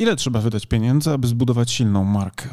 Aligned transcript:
Ile 0.00 0.16
trzeba 0.16 0.40
wydać 0.40 0.66
pieniędzy, 0.66 1.10
aby 1.10 1.28
zbudować 1.28 1.70
silną 1.70 2.04
markę? 2.04 2.48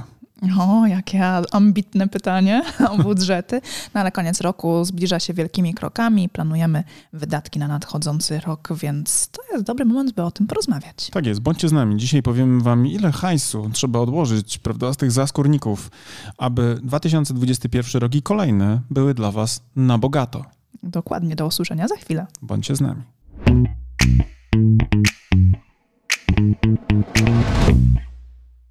O, 0.59 0.87
jakie 0.87 1.23
ambitne 1.51 2.07
pytanie 2.07 2.63
o 2.91 2.97
budżety. 2.97 3.61
No 3.93 4.01
ale 4.01 4.11
koniec 4.11 4.41
roku 4.41 4.85
zbliża 4.85 5.19
się 5.19 5.33
wielkimi 5.33 5.73
krokami. 5.73 6.29
Planujemy 6.29 6.83
wydatki 7.13 7.59
na 7.59 7.67
nadchodzący 7.67 8.39
rok, 8.39 8.69
więc 8.75 9.27
to 9.27 9.41
jest 9.51 9.65
dobry 9.65 9.85
moment, 9.85 10.13
by 10.13 10.23
o 10.23 10.31
tym 10.31 10.47
porozmawiać. 10.47 11.09
Tak 11.11 11.25
jest, 11.25 11.39
bądźcie 11.39 11.69
z 11.69 11.71
nami. 11.71 11.97
Dzisiaj 11.97 12.23
powiemy 12.23 12.63
wam, 12.63 12.87
ile 12.87 13.11
hajsu 13.11 13.69
trzeba 13.73 13.99
odłożyć, 13.99 14.57
prawda, 14.57 14.93
z 14.93 14.97
tych 14.97 15.11
zaskórników, 15.11 15.91
aby 16.37 16.79
2021 16.83 18.01
rok 18.01 18.15
i 18.15 18.21
kolejne 18.21 18.81
były 18.89 19.13
dla 19.13 19.31
was 19.31 19.63
na 19.75 19.97
bogato. 19.97 20.45
Dokładnie, 20.83 21.35
do 21.35 21.47
usłyszenia 21.47 21.87
za 21.87 21.95
chwilę. 21.95 22.27
Bądźcie 22.41 22.75
z 22.75 22.81
nami. 22.81 23.01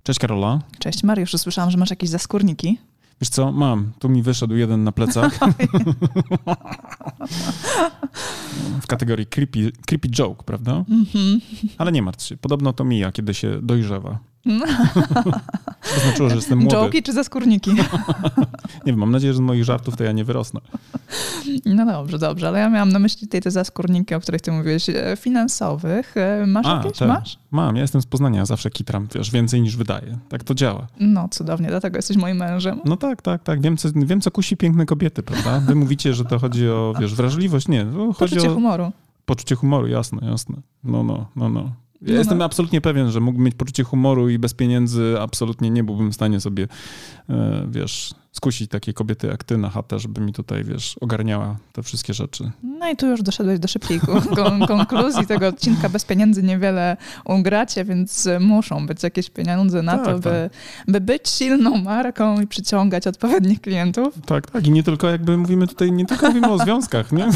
Cześć 0.05 0.21
Karola. 0.21 0.61
Cześć 0.79 1.03
Mariusz, 1.03 1.37
słyszałam, 1.37 1.71
że 1.71 1.79
masz 1.79 1.91
jakieś 1.91 2.11
zaskórniki. 2.11 2.79
Wiesz 3.21 3.29
co, 3.29 3.53
mam. 3.53 3.93
Tu 3.99 4.09
mi 4.09 4.23
wyszedł 4.23 4.55
jeden 4.55 4.85
na 4.85 4.93
plecach. 4.93 5.39
w 8.83 8.87
kategorii 8.87 9.27
creepy, 9.27 9.73
creepy 9.87 10.09
joke, 10.09 10.45
prawda? 10.45 10.85
Mm 10.89 11.05
-hmm. 11.05 11.41
Ale 11.79 11.93
nie 11.93 12.03
martw 12.03 12.25
się. 12.25 12.37
Podobno 12.37 12.73
to 12.73 12.85
mija, 12.85 13.13
kiedy 13.13 13.35
się 13.35 13.63
dojrzewa. 13.63 14.19
to 15.95 16.01
znaczyło, 16.01 16.29
że 16.29 16.37
jestem 16.37 16.59
młody. 16.59 16.77
Joki 16.77 17.03
czy 17.03 17.13
zaskórniki? 17.13 17.71
nie 18.87 18.93
wiem, 18.93 18.99
mam 18.99 19.11
nadzieję, 19.11 19.33
że 19.33 19.37
z 19.37 19.41
moich 19.41 19.65
żartów 19.65 19.97
to 19.97 20.05
ja 20.05 20.13
nie 20.13 20.25
wyrosnę. 20.25 20.61
No 21.67 21.87
dobrze, 21.87 22.19
dobrze, 22.19 22.49
ale 22.49 22.59
ja 22.59 22.71
miałam 22.71 22.89
na 22.89 22.99
myśli 22.99 23.29
tej 23.29 23.41
te 23.41 23.51
zaskórniki, 23.51 24.15
o 24.15 24.21
których 24.21 24.41
ty 24.41 24.53
mówiłeś, 24.53 24.89
e, 24.89 25.17
finansowych. 25.17 26.17
E, 26.17 26.47
masz 26.47 26.67
A, 26.67 26.77
jakieś? 26.77 26.99
Te. 26.99 27.07
Masz? 27.07 27.39
Mam, 27.51 27.77
ja 27.77 27.83
jestem 27.83 28.03
z 28.03 28.07
Poznania, 28.07 28.47
zawsze 28.47 28.71
kitram, 28.71 29.09
wiesz, 29.15 29.31
więcej 29.31 29.63
niż 29.63 29.77
wydaję. 29.77 30.19
Tak 30.29 30.45
to 30.45 30.55
działa. 30.55 30.87
No 31.01 31.29
cudownie, 31.29 31.69
dlatego 31.69 31.99
jesteś 31.99 32.17
moim 32.17 32.37
mężem. 32.37 32.81
No 32.85 32.97
tak, 32.97 33.23
tak, 33.23 33.43
tak. 33.43 33.61
Wiem, 33.61 33.77
co, 33.77 33.89
wiem, 33.95 34.21
co 34.21 34.31
kusi 34.31 34.57
piękne 34.57 34.87
kobiety, 34.87 35.23
prawda? 35.23 35.61
Wy 35.61 35.75
mówicie, 35.75 36.15
że 36.15 36.25
to 36.25 36.39
chodzi 36.39 36.69
o, 36.69 36.95
wiesz, 37.01 37.15
wrażliwość. 37.15 37.69
Nie, 37.69 37.87
chodzi 38.15 38.35
Poczucie 38.35 38.51
o... 38.51 38.55
humoru. 38.55 38.93
Poczucie 39.27 39.55
humoru, 39.55 39.87
jasne, 39.87 40.29
jasne. 40.31 40.57
No, 40.85 41.03
no, 41.03 41.27
no, 41.37 41.49
no. 41.49 41.84
Ja 42.03 42.13
no 42.13 42.19
jestem 42.19 42.39
no. 42.39 42.45
absolutnie 42.45 42.81
pewien, 42.81 43.11
że 43.11 43.21
mógłbym 43.21 43.45
mieć 43.45 43.55
poczucie 43.55 43.85
humoru 43.85 44.29
i 44.29 44.39
bez 44.39 44.55
pieniędzy 44.55 45.17
absolutnie 45.21 45.71
nie 45.71 45.85
byłbym 45.85 46.13
w 46.13 46.15
stanie 46.15 46.41
sobie, 46.41 46.69
e, 47.29 47.67
wiesz, 47.71 48.15
skusić 48.35 48.71
takiej 48.71 48.95
kobiety 48.95 49.27
jak 49.27 49.45
ty 49.45 49.59
na 49.59 49.71
chatę, 49.71 49.99
żeby 49.99 50.21
mi 50.21 50.33
tutaj, 50.33 50.65
wiesz, 50.65 50.97
ogarniała 51.01 51.57
te 51.73 51.83
wszystkie 51.83 52.15
rzeczy. 52.15 52.51
No 52.63 52.91
i 52.91 52.97
tu 52.97 53.07
już 53.07 53.23
doszedłeś 53.23 53.59
do 53.59 53.69
szybkiej 53.69 54.01
kon 54.37 54.67
konkluzji 54.67 55.27
tego 55.27 55.49
odcinka. 55.49 55.89
Bez 55.89 56.05
pieniędzy 56.05 56.43
niewiele 56.43 56.97
ugracie, 57.25 57.85
więc 57.85 58.29
muszą 58.41 58.87
być 58.87 59.03
jakieś 59.03 59.31
pieniądze 59.31 59.83
na 59.83 59.99
tak, 59.99 60.05
to, 60.05 60.19
by, 60.19 60.51
tak. 60.51 60.53
by 60.89 61.01
być 61.01 61.29
silną 61.29 61.77
marką 61.77 62.41
i 62.41 62.47
przyciągać 62.47 63.07
odpowiednich 63.07 63.61
klientów. 63.61 64.15
Tak, 64.27 64.51
tak. 64.51 64.67
I 64.67 64.71
nie 64.71 64.83
tylko 64.83 65.09
jakby 65.09 65.37
mówimy 65.37 65.67
tutaj, 65.67 65.93
nie 65.93 66.07
tylko 66.07 66.27
mówimy 66.27 66.51
o 66.51 66.59
związkach, 66.59 67.13
nie? 67.13 67.29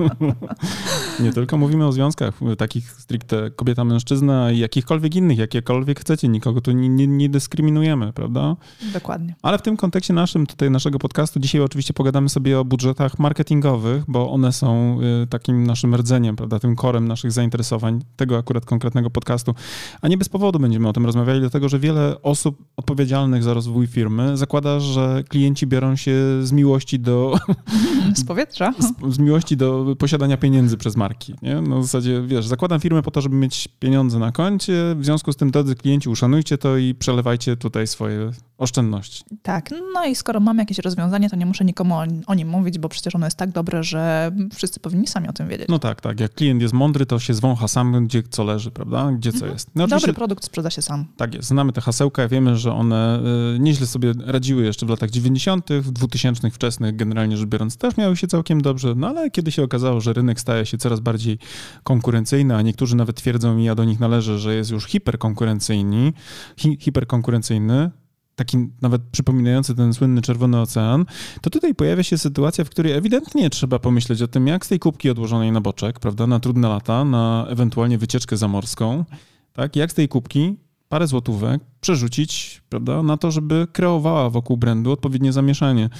nie 1.24 1.32
tylko 1.32 1.58
mówimy 1.58 1.86
o 1.86 1.92
związkach, 1.92 2.34
takich 2.58 2.90
stricte 2.90 3.50
kobieta-mężczyzna 3.50 4.52
i 4.52 4.58
jakichkolwiek 4.58 5.14
innych, 5.14 5.38
jakiekolwiek 5.38 6.00
chcecie. 6.00 6.28
Nikogo 6.28 6.60
tu 6.60 6.72
nie, 6.72 6.88
nie, 6.88 7.06
nie 7.06 7.28
dyskryminujemy, 7.28 8.12
prawda? 8.12 8.56
Dokładnie. 8.92 9.34
Ale 9.42 9.58
w 9.58 9.62
tym 9.62 9.76
kontekście 9.76 9.91
kontekście 9.92 10.14
naszym, 10.14 10.46
tutaj 10.46 10.70
naszego 10.70 10.98
podcastu, 10.98 11.40
dzisiaj 11.40 11.60
oczywiście 11.60 11.94
pogadamy 11.94 12.28
sobie 12.28 12.60
o 12.60 12.64
budżetach 12.64 13.18
marketingowych, 13.18 14.04
bo 14.08 14.30
one 14.30 14.52
są 14.52 14.98
y, 15.22 15.26
takim 15.26 15.66
naszym 15.66 15.94
rdzeniem, 15.94 16.36
prawda, 16.36 16.58
tym 16.58 16.76
korem 16.76 17.08
naszych 17.08 17.32
zainteresowań, 17.32 18.00
tego 18.16 18.38
akurat 18.38 18.64
konkretnego 18.64 19.10
podcastu. 19.10 19.54
A 20.02 20.08
nie 20.08 20.18
bez 20.18 20.28
powodu 20.28 20.58
będziemy 20.58 20.88
o 20.88 20.92
tym 20.92 21.06
rozmawiali, 21.06 21.40
dlatego 21.40 21.68
że 21.68 21.78
wiele 21.78 22.22
osób 22.22 22.64
odpowiedzialnych 22.76 23.42
za 23.42 23.54
rozwój 23.54 23.86
firmy 23.86 24.36
zakłada, 24.36 24.80
że 24.80 25.24
klienci 25.28 25.66
biorą 25.66 25.96
się 25.96 26.12
z 26.42 26.52
miłości 26.52 27.00
do... 27.00 27.34
Z 28.14 28.24
powietrza. 28.24 28.74
Z, 28.78 29.14
z 29.14 29.18
miłości 29.18 29.56
do 29.56 29.96
posiadania 29.98 30.36
pieniędzy 30.36 30.76
przez 30.76 30.96
marki. 30.96 31.34
Nie? 31.42 31.60
No 31.60 31.80
w 31.80 31.82
zasadzie, 31.82 32.22
wiesz, 32.26 32.46
zakładam 32.46 32.80
firmę 32.80 33.02
po 33.02 33.10
to, 33.10 33.20
żeby 33.20 33.36
mieć 33.36 33.68
pieniądze 33.68 34.18
na 34.18 34.32
koncie, 34.32 34.94
w 34.96 35.04
związku 35.04 35.32
z 35.32 35.36
tym, 35.36 35.50
drodzy 35.50 35.74
klienci, 35.74 36.08
uszanujcie 36.08 36.58
to 36.58 36.76
i 36.76 36.94
przelewajcie 36.94 37.56
tutaj 37.56 37.86
swoje 37.86 38.30
oszczędności. 38.58 39.24
Tak, 39.42 39.70
no 39.70 39.81
i 40.06 40.14
skoro 40.14 40.40
mam 40.40 40.58
jakieś 40.58 40.78
rozwiązanie, 40.78 41.30
to 41.30 41.36
nie 41.36 41.46
muszę 41.46 41.64
nikomu 41.64 41.94
o, 41.94 42.04
o, 42.26 42.34
nim 42.34 42.48
mówić, 42.48 42.78
bo 42.78 42.88
przecież 42.88 43.14
ono 43.14 43.26
jest 43.26 43.36
tak 43.36 43.50
dobre, 43.50 43.82
że 43.82 44.32
wszyscy 44.54 44.80
powinni 44.80 45.06
sami 45.06 45.28
o 45.28 45.32
tym 45.32 45.48
wiedzieć. 45.48 45.68
No 45.68 45.78
tak, 45.78 46.00
tak. 46.00 46.20
Jak 46.20 46.34
klient 46.34 46.62
jest 46.62 46.74
mądry, 46.74 47.06
to 47.06 47.18
się 47.18 47.34
zwącha 47.34 47.68
sam, 47.68 48.06
gdzie 48.06 48.22
co 48.22 48.44
leży, 48.44 48.70
prawda? 48.70 49.12
Gdzie 49.12 49.30
co 49.30 49.36
mhm. 49.36 49.52
jest. 49.52 49.70
No, 49.74 49.86
Dobry 49.86 50.12
produkt 50.12 50.44
sprzeda 50.44 50.70
się 50.70 50.82
sam. 50.82 51.04
Tak 51.16 51.34
jest. 51.34 51.48
Znamy 51.48 51.72
te 51.72 51.80
hasełka, 51.80 52.28
wiemy, 52.28 52.56
że 52.56 52.72
one 52.72 53.20
y, 53.56 53.58
nieźle 53.58 53.86
sobie 53.86 54.12
radziły 54.26 54.64
jeszcze 54.64 54.86
w 54.86 54.88
latach 54.88 55.10
90., 55.10 55.68
w 55.70 55.90
2000 55.90 56.50
wczesnych 56.50 56.96
generalnie 56.96 57.36
rzecz 57.36 57.48
biorąc 57.48 57.76
też 57.76 57.96
miały 57.96 58.16
się 58.16 58.26
całkiem 58.26 58.60
dobrze, 58.60 58.94
no 58.96 59.08
ale 59.08 59.30
kiedy 59.30 59.52
się 59.52 59.62
okazało, 59.62 60.00
że 60.00 60.12
rynek 60.12 60.40
staje 60.40 60.66
się 60.66 60.78
coraz 60.78 61.00
bardziej 61.00 61.38
konkurencyjny, 61.82 62.56
a 62.56 62.62
niektórzy 62.62 62.96
nawet 62.96 63.16
twierdzą 63.16 63.58
i 63.58 63.64
ja 63.64 63.74
do 63.74 63.84
nich 63.84 64.00
należę, 64.00 64.38
że 64.38 64.54
jest 64.54 64.70
już 64.70 64.86
hiperkonkurencyjny, 64.86 66.12
hi, 66.56 66.76
hiperkonkurencyjny, 66.80 67.90
taki 68.36 68.56
nawet 68.82 69.02
przypominający 69.02 69.74
ten 69.74 69.94
słynny 69.94 70.22
Czerwony 70.22 70.60
Ocean, 70.60 71.04
to 71.40 71.50
tutaj 71.50 71.74
pojawia 71.74 72.02
się 72.02 72.18
sytuacja, 72.18 72.64
w 72.64 72.70
której 72.70 72.92
ewidentnie 72.92 73.50
trzeba 73.50 73.78
pomyśleć 73.78 74.22
o 74.22 74.28
tym, 74.28 74.46
jak 74.46 74.66
z 74.66 74.68
tej 74.68 74.78
kubki 74.78 75.10
odłożonej 75.10 75.52
na 75.52 75.60
boczek, 75.60 76.00
prawda, 76.00 76.26
na 76.26 76.40
trudne 76.40 76.68
lata, 76.68 77.04
na 77.04 77.46
ewentualnie 77.48 77.98
wycieczkę 77.98 78.36
zamorską, 78.36 79.04
tak, 79.52 79.76
jak 79.76 79.92
z 79.92 79.94
tej 79.94 80.08
kubki 80.08 80.56
parę 80.88 81.06
złotówek 81.06 81.62
przerzucić, 81.80 82.62
prawda, 82.68 83.02
na 83.02 83.16
to, 83.16 83.30
żeby 83.30 83.66
kreowała 83.72 84.30
wokół 84.30 84.56
brandu 84.56 84.92
odpowiednie 84.92 85.32
zamieszanie 85.32 85.90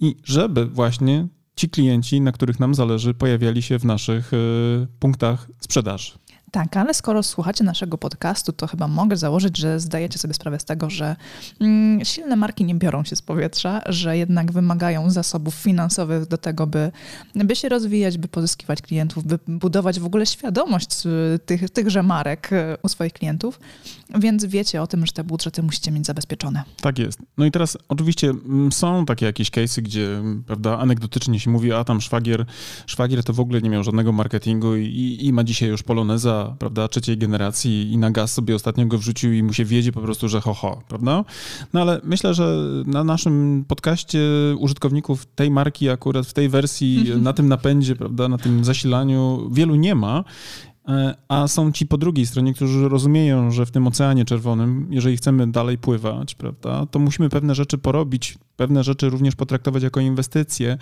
i 0.00 0.16
żeby 0.24 0.66
właśnie 0.66 1.28
ci 1.56 1.70
klienci, 1.70 2.20
na 2.20 2.32
których 2.32 2.60
nam 2.60 2.74
zależy, 2.74 3.14
pojawiali 3.14 3.62
się 3.62 3.78
w 3.78 3.84
naszych 3.84 4.32
y, 4.32 4.86
punktach 4.98 5.50
sprzedaży. 5.60 6.12
Tak, 6.50 6.76
ale 6.76 6.94
skoro 6.94 7.22
słuchacie 7.22 7.64
naszego 7.64 7.98
podcastu, 7.98 8.52
to 8.52 8.66
chyba 8.66 8.88
mogę 8.88 9.16
założyć, 9.16 9.56
że 9.58 9.80
zdajecie 9.80 10.18
sobie 10.18 10.34
sprawę 10.34 10.60
z 10.60 10.64
tego, 10.64 10.90
że 10.90 11.16
mm, 11.60 12.04
silne 12.04 12.36
marki 12.36 12.64
nie 12.64 12.74
biorą 12.74 13.04
się 13.04 13.16
z 13.16 13.22
powietrza, 13.22 13.80
że 13.86 14.18
jednak 14.18 14.52
wymagają 14.52 15.10
zasobów 15.10 15.54
finansowych 15.54 16.26
do 16.26 16.38
tego, 16.38 16.66
by, 16.66 16.92
by 17.34 17.56
się 17.56 17.68
rozwijać, 17.68 18.18
by 18.18 18.28
pozyskiwać 18.28 18.82
klientów, 18.82 19.24
by 19.24 19.38
budować 19.48 20.00
w 20.00 20.04
ogóle 20.04 20.26
świadomość 20.26 21.06
y, 21.06 21.38
tych, 21.38 21.70
tychże 21.70 22.02
marek 22.02 22.52
y, 22.52 22.76
u 22.82 22.88
swoich 22.88 23.12
klientów, 23.12 23.60
więc 24.18 24.44
wiecie 24.44 24.82
o 24.82 24.86
tym, 24.86 25.06
że 25.06 25.12
te 25.12 25.24
budżety 25.24 25.62
musicie 25.62 25.90
mieć 25.90 26.06
zabezpieczone. 26.06 26.62
Tak 26.80 26.98
jest. 26.98 27.18
No 27.38 27.44
i 27.44 27.50
teraz 27.50 27.78
oczywiście 27.88 28.30
mm, 28.30 28.72
są 28.72 29.06
takie 29.06 29.26
jakieś 29.26 29.50
case'y, 29.50 29.82
gdzie 29.82 30.22
prawda, 30.46 30.78
anegdotycznie 30.78 31.40
się 31.40 31.50
mówi, 31.50 31.72
a 31.72 31.84
tam 31.84 32.00
szwagier, 32.00 32.46
szwagier 32.86 33.24
to 33.24 33.32
w 33.32 33.40
ogóle 33.40 33.62
nie 33.62 33.70
miał 33.70 33.84
żadnego 33.84 34.12
marketingu 34.12 34.76
i, 34.76 35.18
i 35.20 35.32
ma 35.32 35.44
dzisiaj 35.44 35.68
już 35.68 35.82
poloneza 35.82 36.39
prawda, 36.58 36.88
trzeciej 36.88 37.18
generacji 37.18 37.92
i 37.92 37.98
na 37.98 38.10
gaz 38.10 38.32
sobie 38.32 38.54
ostatnio 38.54 38.86
go 38.86 38.98
wrzucił 38.98 39.32
i 39.32 39.42
mu 39.42 39.52
się 39.52 39.64
wiedzie 39.64 39.92
po 39.92 40.00
prostu, 40.00 40.28
że 40.28 40.40
ho, 40.40 40.54
ho, 40.54 40.82
prawda? 40.88 41.24
No 41.72 41.80
ale 41.80 42.00
myślę, 42.04 42.34
że 42.34 42.56
na 42.86 43.04
naszym 43.04 43.64
podcaście 43.68 44.20
użytkowników 44.58 45.26
tej 45.26 45.50
marki 45.50 45.88
akurat 45.88 46.26
w 46.26 46.32
tej 46.32 46.48
wersji, 46.48 46.98
mhm. 47.00 47.22
na 47.22 47.32
tym 47.32 47.48
napędzie, 47.48 47.96
prawda, 47.96 48.28
na 48.28 48.38
tym 48.38 48.64
zasilaniu 48.64 49.48
wielu 49.52 49.74
nie 49.74 49.94
ma 49.94 50.24
a 51.28 51.48
są 51.48 51.72
ci 51.72 51.86
po 51.86 51.98
drugiej 51.98 52.26
stronie, 52.26 52.54
którzy 52.54 52.88
rozumieją, 52.88 53.50
że 53.50 53.66
w 53.66 53.70
tym 53.70 53.86
Oceanie 53.86 54.24
Czerwonym, 54.24 54.88
jeżeli 54.90 55.16
chcemy 55.16 55.52
dalej 55.52 55.78
pływać, 55.78 56.34
prawda, 56.34 56.86
to 56.86 56.98
musimy 56.98 57.28
pewne 57.28 57.54
rzeczy 57.54 57.78
porobić, 57.78 58.38
pewne 58.56 58.84
rzeczy 58.84 59.10
również 59.10 59.36
potraktować 59.36 59.82
jako 59.82 60.00
inwestycje 60.00 60.78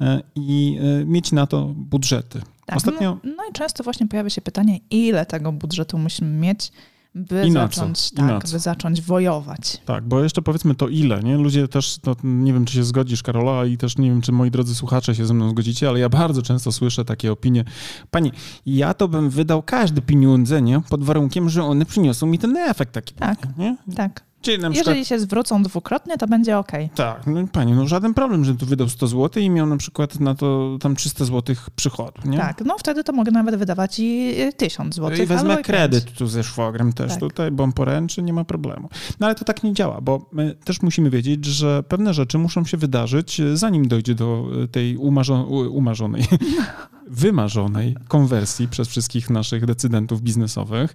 e, 0.00 0.22
i 0.34 0.78
e, 0.80 1.04
mieć 1.04 1.32
na 1.32 1.46
to 1.46 1.72
budżety. 1.76 2.40
Tak, 2.66 2.76
Ostatnio... 2.76 3.18
no, 3.24 3.32
no 3.36 3.44
i 3.50 3.52
często 3.52 3.84
właśnie 3.84 4.08
pojawia 4.08 4.30
się 4.30 4.40
pytanie, 4.40 4.78
ile 4.90 5.26
tego 5.26 5.52
budżetu 5.52 5.98
musimy 5.98 6.30
mieć, 6.30 6.72
by 7.16 7.52
zacząć, 7.52 8.10
tak, 8.10 8.42
by 8.52 8.58
zacząć 8.58 9.02
wojować. 9.02 9.80
Tak, 9.84 10.04
bo 10.04 10.22
jeszcze 10.22 10.42
powiedzmy 10.42 10.74
to 10.74 10.88
ile, 10.88 11.22
nie? 11.22 11.36
Ludzie 11.36 11.68
też, 11.68 11.98
to 11.98 12.16
nie 12.24 12.52
wiem, 12.52 12.64
czy 12.64 12.74
się 12.74 12.84
zgodzisz, 12.84 13.22
Karola, 13.22 13.66
i 13.66 13.76
też 13.76 13.98
nie 13.98 14.10
wiem, 14.10 14.20
czy 14.20 14.32
moi 14.32 14.50
drodzy 14.50 14.74
słuchacze 14.74 15.14
się 15.14 15.26
ze 15.26 15.34
mną 15.34 15.50
zgodzicie, 15.50 15.88
ale 15.88 15.98
ja 15.98 16.08
bardzo 16.08 16.42
często 16.42 16.72
słyszę 16.72 17.04
takie 17.04 17.32
opinie. 17.32 17.64
Pani, 18.10 18.32
ja 18.66 18.94
to 18.94 19.08
bym 19.08 19.30
wydał 19.30 19.62
każde 19.62 20.02
pieniądze, 20.02 20.62
nie? 20.62 20.80
Pod 20.80 21.04
warunkiem, 21.04 21.48
że 21.48 21.64
one 21.64 21.86
przyniosą 21.86 22.26
mi 22.26 22.38
ten 22.38 22.56
efekt 22.56 22.92
taki. 22.92 23.14
Tak, 23.14 23.58
nie? 23.58 23.76
tak. 23.96 24.25
Czyli 24.46 24.62
na 24.62 24.70
przykład... 24.70 24.86
Jeżeli 24.86 25.04
się 25.04 25.18
zwrócą 25.18 25.62
dwukrotnie, 25.62 26.18
to 26.18 26.26
będzie 26.26 26.58
ok. 26.58 26.72
Tak, 26.94 27.26
no 27.26 27.46
pani, 27.52 27.72
no 27.72 27.86
żaden 27.86 28.14
problem, 28.14 28.44
że 28.44 28.54
tu 28.54 28.66
wydał 28.66 28.88
100 28.88 29.06
zł 29.06 29.42
i 29.42 29.50
miał 29.50 29.66
na 29.66 29.76
przykład 29.76 30.20
na 30.20 30.34
to 30.34 30.78
tam 30.80 30.96
300 30.96 31.24
zł 31.24 31.56
przychodu, 31.76 32.22
nie? 32.24 32.38
Tak, 32.38 32.62
no 32.64 32.76
wtedy 32.78 33.04
to 33.04 33.12
mogę 33.12 33.32
nawet 33.32 33.56
wydawać 33.56 33.98
i 33.98 34.34
1000 34.56 34.94
zł. 34.94 35.22
I 35.24 35.26
wezmę 35.26 35.62
kredyt 35.62 36.12
tu 36.12 36.26
ze 36.26 36.44
szwogrem 36.44 36.92
też 36.92 37.10
tak. 37.10 37.20
tutaj, 37.20 37.50
bo 37.50 37.72
poręczy, 37.72 38.22
nie 38.22 38.32
ma 38.32 38.44
problemu. 38.44 38.88
No 39.20 39.26
ale 39.26 39.34
to 39.34 39.44
tak 39.44 39.62
nie 39.62 39.72
działa, 39.72 40.00
bo 40.00 40.28
my 40.32 40.54
też 40.64 40.82
musimy 40.82 41.10
wiedzieć, 41.10 41.44
że 41.44 41.82
pewne 41.82 42.14
rzeczy 42.14 42.38
muszą 42.38 42.64
się 42.64 42.76
wydarzyć, 42.76 43.40
zanim 43.54 43.88
dojdzie 43.88 44.14
do 44.14 44.46
tej 44.72 44.96
umarzo 44.96 45.44
umarzonej, 45.70 46.22
wymarzonej 47.06 47.96
konwersji 48.08 48.68
przez 48.68 48.88
wszystkich 48.88 49.30
naszych 49.30 49.66
decydentów 49.66 50.22
biznesowych. 50.22 50.94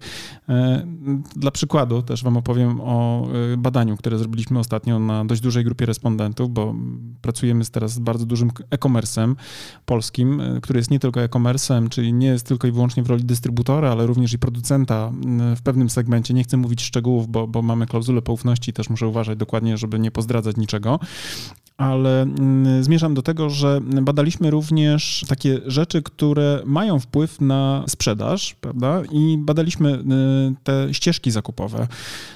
E, 0.50 0.86
dla 1.36 1.52
przykładu 1.52 2.02
też 2.02 2.24
wam 2.24 2.38
opowiem 2.38 2.82
o 2.82 3.28
e, 3.54 3.58
badaniu, 3.58 3.98
które 3.98 4.18
zrobiliśmy 4.18 4.60
ostatnio 4.60 5.00
na 5.00 5.26
dość 5.26 5.42
dużej 5.42 5.64
grupie 5.64 5.86
respondentów, 5.86 6.50
bo 6.50 6.76
pracujemy 7.22 7.66
teraz 7.66 7.94
z 7.94 8.00
bardzo 8.00 8.26
dużym 8.26 8.52
e-commerce'em 8.70 9.36
polskim, 9.86 10.42
e, 10.42 10.62
który 10.62 10.80
jest 10.80 10.92
nie 10.92 11.00
tylko 11.00 11.22
e-commerce'em, 11.24 11.90
czyli 11.90 12.14
nie 12.14 12.28
jest 12.28 12.46
tylko 12.46 12.68
i 12.68 12.72
wyłącznie 12.72 13.04
w 13.04 13.08
roli 13.08 13.24
dystrybutora, 13.24 13.92
ale 13.92 14.08
również 14.08 14.34
i 14.34 14.40
producenta 14.40 15.12
w 15.56 15.62
pewnym 15.62 15.90
segmencie. 15.90 16.34
Nie 16.34 16.44
chcę 16.44 16.58
mówić 16.58 16.82
szczegółów, 16.82 17.28
bo, 17.28 17.48
bo 17.48 17.62
mamy 17.62 17.88
klauzulę 17.88 18.22
poufności 18.22 18.74
też 18.74 18.90
muszę 18.90 19.08
uważać 19.08 19.38
dokładnie, 19.38 19.78
żeby 19.78 20.00
nie 20.00 20.12
pozdradzać 20.12 20.58
niczego 20.58 21.00
ale 21.82 22.22
mm, 22.22 22.84
zmierzam 22.84 23.14
do 23.14 23.22
tego, 23.22 23.50
że 23.50 23.80
badaliśmy 24.02 24.52
również 24.52 25.26
takie 25.28 25.60
rzeczy, 25.66 26.02
które 26.02 26.62
mają 26.66 27.00
wpływ 27.00 27.42
na 27.42 27.84
sprzedaż, 27.88 28.56
prawda? 28.62 29.02
I 29.12 29.38
badaliśmy 29.40 29.94
y, 29.94 30.02
te 30.64 30.94
ścieżki 30.94 31.32
zakupowe. 31.32 31.88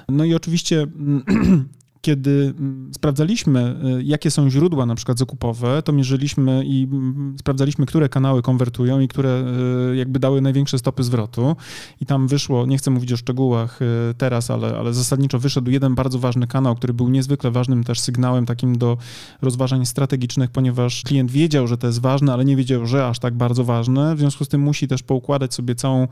No 0.09 0.23
i 0.23 0.35
oczywiście 0.35 0.81
mm, 0.81 1.23
kiedy 2.05 2.53
mm, 2.59 2.91
sprawdzaliśmy, 2.93 3.75
y, 3.99 4.03
jakie 4.03 4.31
są 4.31 4.49
źródła 4.49 4.85
na 4.85 4.95
przykład 4.95 5.19
zakupowe, 5.19 5.81
to 5.81 5.93
mierzyliśmy 5.93 6.63
i 6.65 6.83
mm, 6.83 7.35
sprawdzaliśmy, 7.39 7.85
które 7.85 8.09
kanały 8.09 8.41
konwertują 8.41 8.99
i 8.99 9.07
które 9.07 9.45
y, 9.91 9.95
jakby 9.95 10.19
dały 10.19 10.41
największe 10.41 10.79
stopy 10.79 11.03
zwrotu. 11.03 11.55
I 12.01 12.05
tam 12.05 12.27
wyszło, 12.27 12.65
nie 12.65 12.77
chcę 12.77 12.91
mówić 12.91 13.13
o 13.13 13.17
szczegółach 13.17 13.81
y, 13.81 13.85
teraz, 14.17 14.51
ale, 14.51 14.77
ale 14.77 14.93
zasadniczo 14.93 15.39
wyszedł 15.39 15.71
jeden 15.71 15.95
bardzo 15.95 16.19
ważny 16.19 16.47
kanał, 16.47 16.75
który 16.75 16.93
był 16.93 17.09
niezwykle 17.09 17.51
ważnym 17.51 17.83
też 17.83 17.99
sygnałem 17.99 18.45
takim 18.45 18.77
do 18.77 18.97
rozważań 19.41 19.85
strategicznych, 19.85 20.51
ponieważ 20.51 21.03
klient 21.03 21.31
wiedział, 21.31 21.67
że 21.67 21.77
to 21.77 21.87
jest 21.87 22.01
ważne, 22.01 22.33
ale 22.33 22.45
nie 22.45 22.55
wiedział, 22.55 22.85
że 22.85 23.07
aż 23.07 23.19
tak 23.19 23.33
bardzo 23.33 23.63
ważne. 23.63 24.15
W 24.15 24.19
związku 24.19 24.45
z 24.45 24.47
tym 24.47 24.61
musi 24.61 24.87
też 24.87 25.03
poukładać 25.03 25.53
sobie 25.53 25.75
całą 25.75 26.07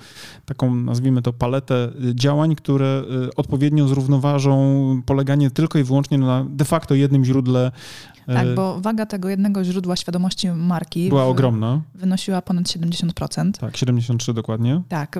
taką, 0.45 0.75
nazwijmy 0.75 1.21
to, 1.21 1.33
paletę 1.33 1.91
działań, 2.13 2.55
które 2.55 3.03
odpowiednio 3.35 3.87
zrównoważą 3.87 4.53
poleganie 5.05 5.51
tylko 5.51 5.79
i 5.79 5.82
wyłącznie 5.83 6.17
na 6.17 6.45
de 6.49 6.65
facto 6.65 6.95
jednym 6.95 7.25
źródle. 7.25 7.71
Tak, 8.25 8.47
e, 8.47 8.53
bo 8.53 8.81
waga 8.81 9.05
tego 9.05 9.29
jednego 9.29 9.63
źródła 9.63 9.95
świadomości 9.95 10.51
marki 10.51 11.09
była 11.09 11.25
w, 11.25 11.27
ogromna. 11.27 11.81
Wynosiła 11.95 12.41
ponad 12.41 12.65
70%. 12.65 13.51
Tak, 13.51 13.77
73 13.77 14.33
dokładnie. 14.33 14.81
Tak, 14.89 15.19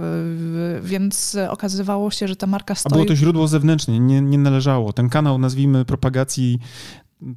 więc 0.83 1.38
okazywało 1.50 2.12
się, 2.12 2.27
że 2.27 2.36
ta 2.36 2.48
marka 2.48 2.75
stoi... 2.75 2.94
A 2.94 2.95
było 2.95 3.06
to 3.06 3.15
źródło 3.15 3.48
zewnętrzne, 3.48 4.00
nie, 4.00 4.21
nie 4.21 4.38
należało. 4.38 4.94
Ten 4.94 5.10
kanał, 5.10 5.38
nazwijmy 5.38 5.86
propagacji 5.86 6.60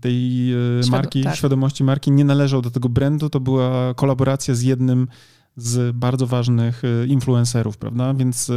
tej 0.00 0.52
e, 0.52 0.82
Świad 0.82 0.92
marki, 0.92 1.22
tak. 1.22 1.36
świadomości 1.36 1.84
marki 1.84 2.10
nie 2.10 2.24
należał 2.24 2.62
do 2.62 2.70
tego 2.70 2.88
brandu, 2.88 3.30
to 3.30 3.40
była 3.40 3.94
kolaboracja 3.94 4.54
z 4.54 4.62
jednym 4.62 5.08
z 5.56 5.96
bardzo 5.96 6.26
ważnych 6.26 6.82
e, 6.84 7.06
influencerów, 7.06 7.78
prawda? 7.78 8.14
Więc 8.14 8.50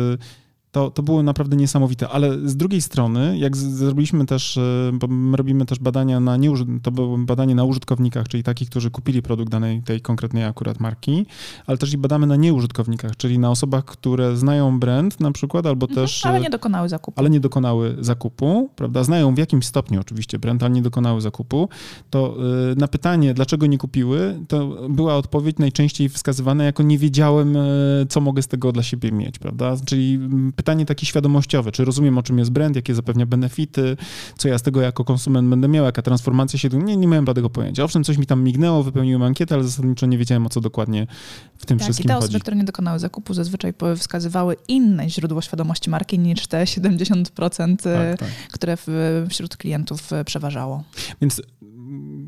to, 0.72 0.92
to 0.92 1.04
było 1.04 1.24
naprawdę 1.24 1.56
niesamowite, 1.56 2.10
ale 2.10 2.50
z 2.50 2.56
drugiej 2.56 2.82
strony, 2.82 3.38
jak 3.38 3.58
zrobiliśmy 3.58 4.26
też, 4.26 4.58
e, 4.58 4.92
bo 4.94 5.08
my 5.08 5.38
robimy 5.38 5.66
też 5.66 5.80
badania 5.80 6.20
na 6.20 6.38
nieuży- 6.38 6.80
to 6.82 6.92
było 6.92 7.18
badanie 7.18 7.56
na 7.56 7.64
użytkownikach, 7.64 8.28
czyli 8.28 8.44
takich, 8.44 8.70
którzy 8.70 8.92
kupili 8.92 9.22
produkt 9.22 9.52
danej 9.52 9.82
tej 9.82 10.02
konkretnej 10.02 10.44
akurat 10.44 10.80
marki, 10.80 11.26
ale 11.68 11.78
też 11.78 11.94
i 11.94 11.98
badamy 11.98 12.28
na 12.28 12.36
nieużytkownikach, 12.36 13.18
czyli 13.18 13.40
na 13.40 13.52
osobach, 13.52 13.86
które 13.86 14.38
znają 14.38 14.80
brand 14.80 15.20
na 15.20 15.32
przykład, 15.32 15.66
albo 15.66 15.86
mhm, 15.86 16.06
też... 16.06 16.26
Ale 16.26 16.40
nie 16.40 16.50
dokonały 16.50 16.90
zakupu. 16.90 17.20
Ale 17.20 17.30
nie 17.30 17.40
dokonały 17.40 17.96
zakupu, 18.00 18.70
prawda? 18.76 19.04
Znają 19.04 19.36
w 19.36 19.38
jakimś 19.38 19.66
stopniu 19.66 20.02
oczywiście 20.02 20.40
brand, 20.40 20.64
ale 20.64 20.72
nie 20.72 20.82
dokonały 20.82 21.22
zakupu. 21.22 21.70
To 22.10 22.36
e, 22.72 22.76
na 22.76 22.88
pytanie, 22.88 23.34
dlaczego 23.34 23.66
nie 23.66 23.78
kupiły, 23.78 24.40
to 24.48 24.90
była 24.90 25.16
odpowiedź 25.16 25.58
najczęściej 25.58 26.10
wskazywana 26.10 26.64
jako 26.64 26.84
nie 26.84 26.98
wiedziałem, 26.98 27.58
e, 27.58 27.62
co 28.10 28.22
mogę 28.22 28.42
z 28.42 28.48
tego 28.48 28.72
dla 28.72 28.84
siebie 28.84 29.12
mieć, 29.12 29.40
prawda? 29.40 29.76
Czyli 29.86 30.20
pytanie 30.60 30.86
takie 30.86 31.06
świadomościowe, 31.06 31.72
czy 31.72 31.86
rozumiem, 31.86 32.18
o 32.18 32.24
czym 32.24 32.38
jest 32.40 32.52
brand, 32.52 32.76
jakie 32.76 32.96
zapewnia 32.96 33.26
benefity, 33.26 33.98
co 34.38 34.48
ja 34.48 34.58
z 34.58 34.62
tego 34.62 34.82
jako 34.82 35.04
konsument 35.04 35.50
będę 35.50 35.68
miał, 35.68 35.86
jaka 35.86 36.02
transformacja 36.02 36.60
się... 36.60 36.70
Nie, 36.70 36.98
nie 36.98 37.08
miałem 37.08 37.26
tego 37.26 37.50
pojęcia. 37.50 37.84
Owszem, 37.84 38.04
coś 38.04 38.18
mi 38.18 38.26
tam 38.26 38.44
mignęło, 38.44 38.84
wypełniłem 38.84 39.24
ankietę, 39.24 39.56
ale 39.56 39.64
zasadniczo 39.64 40.06
nie 40.06 40.18
wiedziałem, 40.18 40.46
o 40.46 40.50
co 40.50 40.62
dokładnie 40.62 41.08
w 41.58 41.66
tym 41.66 41.78
tak, 41.78 41.86
wszystkim 41.86 42.04
chodzi. 42.04 42.18
i 42.18 42.22
te 42.22 42.26
osoby, 42.26 42.40
które 42.40 42.58
nie 42.58 42.64
dokonały 42.64 43.00
zakupu, 43.00 43.34
zazwyczaj 43.34 43.74
wskazywały 43.98 44.56
inne 44.68 45.10
źródło 45.10 45.42
świadomości 45.42 45.90
marki 45.90 46.20
niż 46.20 46.48
te 46.48 46.64
70%, 46.64 47.26
tak, 47.36 48.20
tak. 48.20 48.30
które 48.52 48.78
wśród 49.30 49.58
klientów 49.58 50.10
przeważało. 50.26 50.84
Więc 51.22 51.42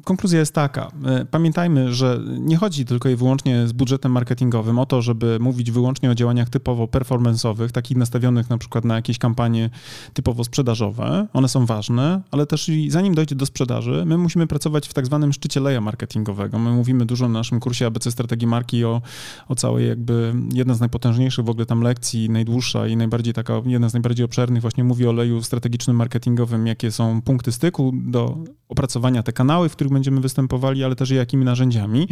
konkluzja 0.03 0.39
jest 0.39 0.53
taka. 0.53 0.91
E, 1.05 1.25
pamiętajmy, 1.25 1.93
że 1.93 2.19
nie 2.39 2.57
chodzi 2.57 2.85
tylko 2.85 3.09
i 3.09 3.15
wyłącznie 3.15 3.67
z 3.67 3.71
budżetem 3.71 4.11
marketingowym 4.11 4.79
o 4.79 4.85
to, 4.85 5.01
żeby 5.01 5.37
mówić 5.39 5.71
wyłącznie 5.71 6.11
o 6.11 6.15
działaniach 6.15 6.49
typowo 6.49 6.85
performance'owych, 6.85 7.71
takich 7.71 7.97
nastawionych 7.97 8.49
na 8.49 8.57
przykład 8.57 8.85
na 8.85 8.95
jakieś 8.95 9.17
kampanie 9.17 9.69
typowo 10.13 10.43
sprzedażowe. 10.43 11.27
One 11.33 11.49
są 11.49 11.65
ważne, 11.65 12.21
ale 12.31 12.45
też 12.45 12.71
zanim 12.87 13.15
dojdzie 13.15 13.35
do 13.35 13.45
sprzedaży, 13.45 14.03
my 14.05 14.17
musimy 14.17 14.47
pracować 14.47 14.87
w 14.87 14.93
tak 14.93 15.05
zwanym 15.05 15.33
szczycie 15.33 15.59
leja 15.59 15.81
marketingowego. 15.81 16.59
My 16.59 16.71
mówimy 16.71 17.05
dużo 17.05 17.27
na 17.27 17.39
naszym 17.39 17.59
kursie 17.59 17.85
ABC 17.85 18.11
Strategii 18.11 18.47
Marki 18.47 18.85
o, 18.85 19.01
o 19.47 19.55
całej 19.55 19.87
jakby, 19.87 20.33
jedna 20.53 20.73
z 20.73 20.79
najpotężniejszych 20.79 21.45
w 21.45 21.49
ogóle 21.49 21.65
tam 21.65 21.81
lekcji, 21.81 22.29
najdłuższa 22.29 22.87
i 22.87 22.97
najbardziej 22.97 23.33
taka, 23.33 23.61
jedna 23.65 23.89
z 23.89 23.93
najbardziej 23.93 24.25
obszernych 24.25 24.61
właśnie 24.61 24.83
mówi 24.83 25.07
o 25.07 25.11
leju 25.11 25.43
strategicznym 25.43 25.95
marketingowym, 25.95 26.67
jakie 26.67 26.91
są 26.91 27.21
punkty 27.21 27.51
styku 27.51 27.93
do 27.95 28.37
opracowania 28.69 29.23
te 29.23 29.33
kanały, 29.33 29.69
w 29.69 29.75
których 29.75 29.90
będziemy 29.93 30.21
występowali, 30.21 30.83
ale 30.83 30.95
też 30.95 31.09
jakimi 31.09 31.45
narzędziami. 31.45 32.07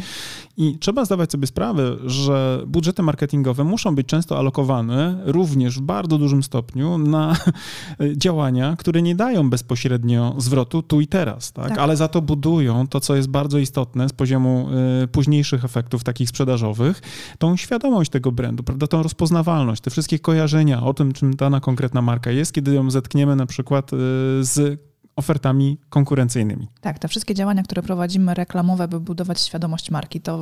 I 0.58 0.78
trzeba 0.80 1.06
zdawać 1.06 1.31
sobie 1.31 1.48
sprawę, 1.48 1.98
że 2.06 2.64
budżety 2.68 3.04
marketingowe 3.04 3.64
muszą 3.64 3.96
być 3.96 4.08
często 4.08 4.38
alokowane 4.38 5.22
również 5.26 5.80
w 5.80 5.81
bardzo 5.81 6.18
dużym 6.18 6.44
stopniu 6.44 6.98
na 6.98 7.36
działania, 8.24 8.76
które 8.76 9.02
nie 9.02 9.16
dają 9.16 9.50
bezpośrednio 9.50 10.36
zwrotu 10.38 10.84
tu 10.84 11.02
i 11.02 11.08
teraz, 11.08 11.52
tak? 11.52 11.70
tak. 11.70 11.78
ale 11.78 11.98
za 11.98 12.08
to 12.08 12.22
budują 12.22 12.88
to, 12.88 13.00
co 13.00 13.16
jest 13.16 13.30
bardzo 13.30 13.58
istotne 13.58 14.10
z 14.10 14.14
poziomu 14.14 14.70
y, 15.04 15.08
późniejszych 15.08 15.66
efektów 15.66 16.04
takich 16.04 16.30
sprzedażowych, 16.30 17.02
tą 17.38 17.58
świadomość 17.58 18.12
tego 18.12 18.32
brandu, 18.32 18.64
prawda, 18.64 18.88
tą 18.88 19.04
rozpoznawalność, 19.04 19.82
te 19.82 19.90
wszystkie 19.90 20.20
kojarzenia 20.20 20.84
o 20.84 20.94
tym, 20.94 21.12
czym 21.12 21.36
dana 21.36 21.60
konkretna 21.60 22.02
marka 22.02 22.32
jest, 22.32 22.54
kiedy 22.54 22.74
ją 22.74 22.92
zetkniemy 22.92 23.36
na 23.36 23.46
przykład 23.46 23.94
y, 23.94 23.98
z 24.42 24.88
ofertami 25.19 25.77
konkurencyjnymi. 25.89 26.68
Tak, 26.81 27.00
te 27.00 27.07
wszystkie 27.07 27.33
działania, 27.33 27.63
które 27.63 27.81
prowadzimy 27.81 28.33
reklamowe, 28.33 28.88
by 28.88 29.00
budować 29.00 29.42
świadomość 29.42 29.92
marki, 29.92 30.21
to 30.21 30.39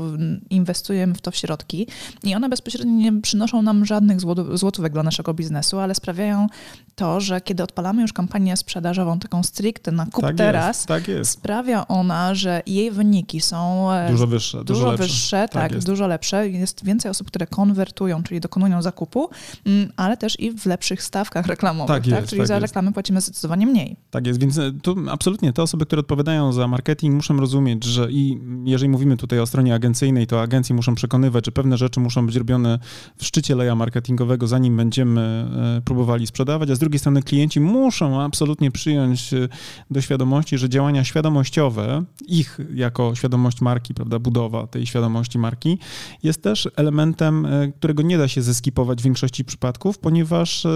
inwestujemy 0.50 1.14
w 1.14 1.22
to 1.22 1.32
w 1.32 1.36
środki 1.36 1.88
i 2.24 2.36
one 2.36 2.50
bezpośrednio 2.50 2.94
nie 2.94 3.22
przynoszą 3.22 3.62
nam 3.62 3.86
żadnych 3.86 4.18
złotówek 4.54 4.94
dla 4.94 5.04
naszego 5.04 5.34
biznesu, 5.34 5.80
ale 5.80 5.96
sprawiają 5.96 6.48
to, 6.96 7.22
że 7.22 7.42
kiedy 7.42 7.64
odpalamy 7.64 8.02
już 8.02 8.14
kampanię 8.14 8.58
sprzedażową, 8.58 9.20
taką 9.20 9.44
stricte 9.44 9.92
na 9.92 10.06
kup 10.06 10.22
tak 10.22 10.36
teraz, 10.36 10.78
jest, 10.78 10.88
tak 10.88 11.08
jest. 11.08 11.32
sprawia 11.32 11.88
ona, 11.88 12.36
że 12.36 12.62
jej 12.66 12.92
wyniki 12.92 13.42
są 13.42 13.92
e, 13.92 14.12
dużo 14.12 14.28
wyższe, 14.28 14.64
dużo, 14.64 14.86
dużo 14.86 14.98
wyższe, 14.98 15.48
tak, 15.52 15.72
tak 15.72 15.84
dużo 15.84 16.08
lepsze. 16.08 16.50
Jest 16.50 16.86
więcej 16.86 17.12
osób, 17.12 17.28
które 17.28 17.48
konwertują, 17.48 18.24
czyli 18.24 18.40
dokonują 18.40 18.82
zakupu, 18.82 19.30
mm, 19.66 19.92
ale 19.96 20.18
też 20.18 20.40
i 20.40 20.52
w 20.52 20.66
lepszych 20.66 21.04
stawkach 21.04 21.46
reklamowych, 21.46 21.96
tak, 21.96 22.04
tak? 22.04 22.14
Jest, 22.14 22.30
czyli 22.30 22.40
tak 22.40 22.48
za 22.48 22.60
reklamy 22.60 22.94
płacimy 22.94 23.22
zdecydowanie 23.22 23.68
mniej. 23.68 23.96
Tak 24.12 24.28
jest, 24.28 24.40
więc 24.40 24.58
e, 24.58 24.67
tu 24.82 24.96
absolutnie 25.10 25.54
te 25.54 25.64
osoby, 25.64 25.86
które 25.86 26.00
odpowiadają 26.00 26.54
za 26.54 26.68
marketing, 26.68 27.16
muszą 27.16 27.40
rozumieć, 27.40 27.84
że 27.84 28.12
i 28.12 28.40
jeżeli 28.66 28.90
mówimy 28.90 29.18
tutaj 29.18 29.40
o 29.40 29.46
stronie 29.46 29.74
agencyjnej, 29.76 30.28
to 30.28 30.42
agencje 30.42 30.76
muszą 30.76 30.96
przekonywać, 30.96 31.46
że 31.46 31.52
pewne 31.52 31.78
rzeczy 31.78 32.00
muszą 32.00 32.26
być 32.26 32.36
robione 32.36 32.80
w 33.18 33.26
szczycie 33.26 33.56
leja 33.56 33.76
marketingowego, 33.76 34.48
zanim 34.48 34.78
będziemy 34.78 35.22
e, 35.78 35.82
próbowali 35.82 36.28
sprzedawać, 36.28 36.70
a 36.70 36.76
z 36.76 36.80
drugiej 36.80 37.00
strony 37.00 37.24
klienci 37.24 37.60
muszą 37.60 38.22
absolutnie 38.22 38.72
przyjąć 38.72 39.34
e, 39.34 39.48
do 39.92 40.02
świadomości, 40.02 40.58
że 40.58 40.70
działania 40.70 41.04
świadomościowe, 41.04 42.04
ich 42.28 42.60
jako 42.74 43.16
świadomość 43.16 43.62
marki, 43.62 43.94
prawda, 43.94 44.20
budowa 44.20 44.68
tej 44.68 44.86
świadomości 44.86 45.40
marki, 45.40 45.80
jest 46.24 46.42
też 46.42 46.70
elementem, 46.76 47.46
e, 47.46 47.72
którego 47.72 48.04
nie 48.04 48.18
da 48.18 48.28
się 48.28 48.42
zeskipować 48.42 49.02
w 49.02 49.04
większości 49.04 49.46
przypadków, 49.46 50.00
ponieważ 50.00 50.68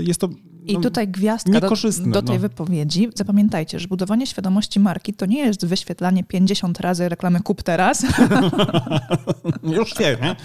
jest 0.00 0.20
to 0.20 0.28
i 0.64 0.74
no, 0.74 0.80
tutaj 0.80 1.08
gwiazdka 1.08 1.60
do, 1.60 1.68
do, 2.06 2.22
tej 2.22 2.34
no. 2.34 2.40
wypowiedzi. 2.40 3.08
Zapamiętajcie, 3.14 3.78
że 3.78 3.88
budowanie 3.88 4.26
świadomości 4.26 4.80
marki 4.80 5.14
to 5.14 5.26
nie 5.26 5.38
jest 5.38 5.66
wyświetlanie 5.66 6.24
50 6.24 6.80
razy 6.80 7.08
reklamy 7.08 7.40
kup 7.40 7.62
teraz. 7.62 8.02
Już 9.76 9.94
wie, 9.98 10.18
nie? 10.22 10.36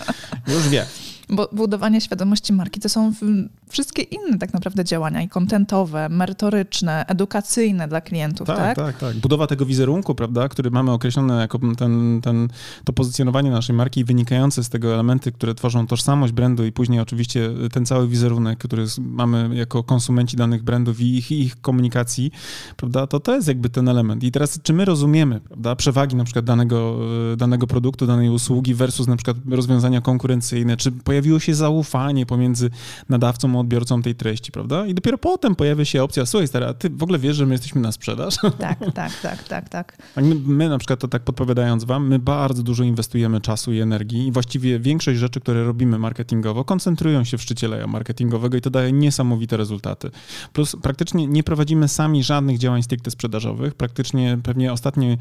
Już 0.53 0.69
wie. 0.69 0.85
Bo 1.29 1.49
budowanie 1.51 2.01
świadomości 2.01 2.53
marki 2.53 2.79
to 2.79 2.89
są 2.89 3.13
wszystkie 3.69 4.01
inne 4.01 4.37
tak 4.37 4.53
naprawdę 4.53 4.85
działania 4.85 5.21
i 5.21 5.29
kontentowe, 5.29 6.09
merytoryczne, 6.09 7.05
edukacyjne 7.07 7.87
dla 7.87 8.01
klientów, 8.01 8.47
tak? 8.47 8.57
Tak, 8.57 8.75
tak, 8.75 8.97
tak. 8.97 9.17
Budowa 9.17 9.47
tego 9.47 9.65
wizerunku, 9.65 10.15
prawda, 10.15 10.49
który 10.49 10.71
mamy 10.71 10.91
określone 10.91 11.41
jako 11.41 11.59
ten, 11.77 12.21
ten, 12.21 12.47
to 12.83 12.93
pozycjonowanie 12.93 13.51
naszej 13.51 13.75
marki 13.75 14.03
wynikające 14.03 14.63
z 14.63 14.69
tego 14.69 14.93
elementy, 14.93 15.31
które 15.31 15.55
tworzą 15.55 15.87
tożsamość 15.87 16.33
brandu 16.33 16.65
i 16.65 16.71
później 16.71 16.99
oczywiście 16.99 17.49
ten 17.71 17.85
cały 17.85 18.07
wizerunek, 18.07 18.59
który 18.59 18.85
mamy 18.99 19.55
jako 19.55 19.83
konsumenci 19.83 20.37
danych 20.37 20.63
brandów 20.63 21.01
i 21.01 21.17
ich, 21.17 21.31
ich 21.31 21.61
komunikacji, 21.61 22.31
prawda, 22.77 23.07
to 23.07 23.19
to 23.19 23.35
jest 23.35 23.47
jakby 23.47 23.69
ten 23.69 23.89
element. 23.89 24.23
I 24.23 24.31
teraz, 24.31 24.59
czy 24.63 24.73
my 24.73 24.85
rozumiemy, 24.85 25.39
prawda, 25.39 25.75
przewagi 25.75 26.15
na 26.15 26.23
przykład 26.23 26.45
danego, 26.45 26.99
danego 27.37 27.67
produktu, 27.67 28.07
danej 28.07 28.29
usługi 28.29 28.73
versus 28.73 29.07
na 29.07 29.15
przykład 29.15 29.37
rozwiązania 29.49 30.01
konkurencyjne, 30.01 30.77
czy 30.77 30.91
pojawiło 31.19 31.39
się 31.39 31.55
zaufanie 31.55 32.25
pomiędzy 32.25 32.69
nadawcą 33.09 33.55
a 33.55 33.59
odbiorcą 33.59 34.01
tej 34.01 34.15
treści, 34.15 34.51
prawda? 34.51 34.85
I 34.85 34.93
dopiero 34.93 35.17
potem 35.17 35.55
pojawia 35.55 35.85
się 35.85 36.03
opcja, 36.03 36.25
słuchaj 36.25 36.47
stary, 36.47 36.65
a 36.65 36.73
ty 36.73 36.89
w 36.89 37.03
ogóle 37.03 37.19
wiesz, 37.19 37.35
że 37.35 37.45
my 37.45 37.53
jesteśmy 37.53 37.81
na 37.81 37.91
sprzedaż? 37.91 38.35
Tak, 38.59 38.79
tak, 38.93 39.21
tak, 39.21 39.43
tak, 39.43 39.69
tak. 39.69 39.97
My, 40.15 40.35
my 40.35 40.69
na 40.69 40.77
przykład 40.77 40.99
to 40.99 41.07
tak 41.07 41.23
podpowiadając 41.23 41.83
wam, 41.83 42.07
my 42.07 42.19
bardzo 42.19 42.63
dużo 42.63 42.83
inwestujemy 42.83 43.41
czasu 43.41 43.73
i 43.73 43.79
energii 43.79 44.27
i 44.27 44.31
właściwie 44.31 44.79
większość 44.79 45.19
rzeczy, 45.19 45.39
które 45.39 45.63
robimy 45.63 45.99
marketingowo, 45.99 46.63
koncentrują 46.63 47.23
się 47.23 47.37
w 47.37 47.41
szczycie 47.41 47.67
leja 47.67 47.87
marketingowego 47.87 48.57
i 48.57 48.61
to 48.61 48.69
daje 48.69 48.91
niesamowite 48.91 49.57
rezultaty. 49.57 50.11
Plus 50.53 50.75
praktycznie 50.81 51.27
nie 51.27 51.43
prowadzimy 51.43 51.87
sami 51.87 52.23
żadnych 52.23 52.57
działań 52.57 52.83
stricte 52.83 53.11
sprzedażowych. 53.11 53.73
Praktycznie 53.73 54.37
pewnie 54.43 54.73
ostatni 54.73 55.17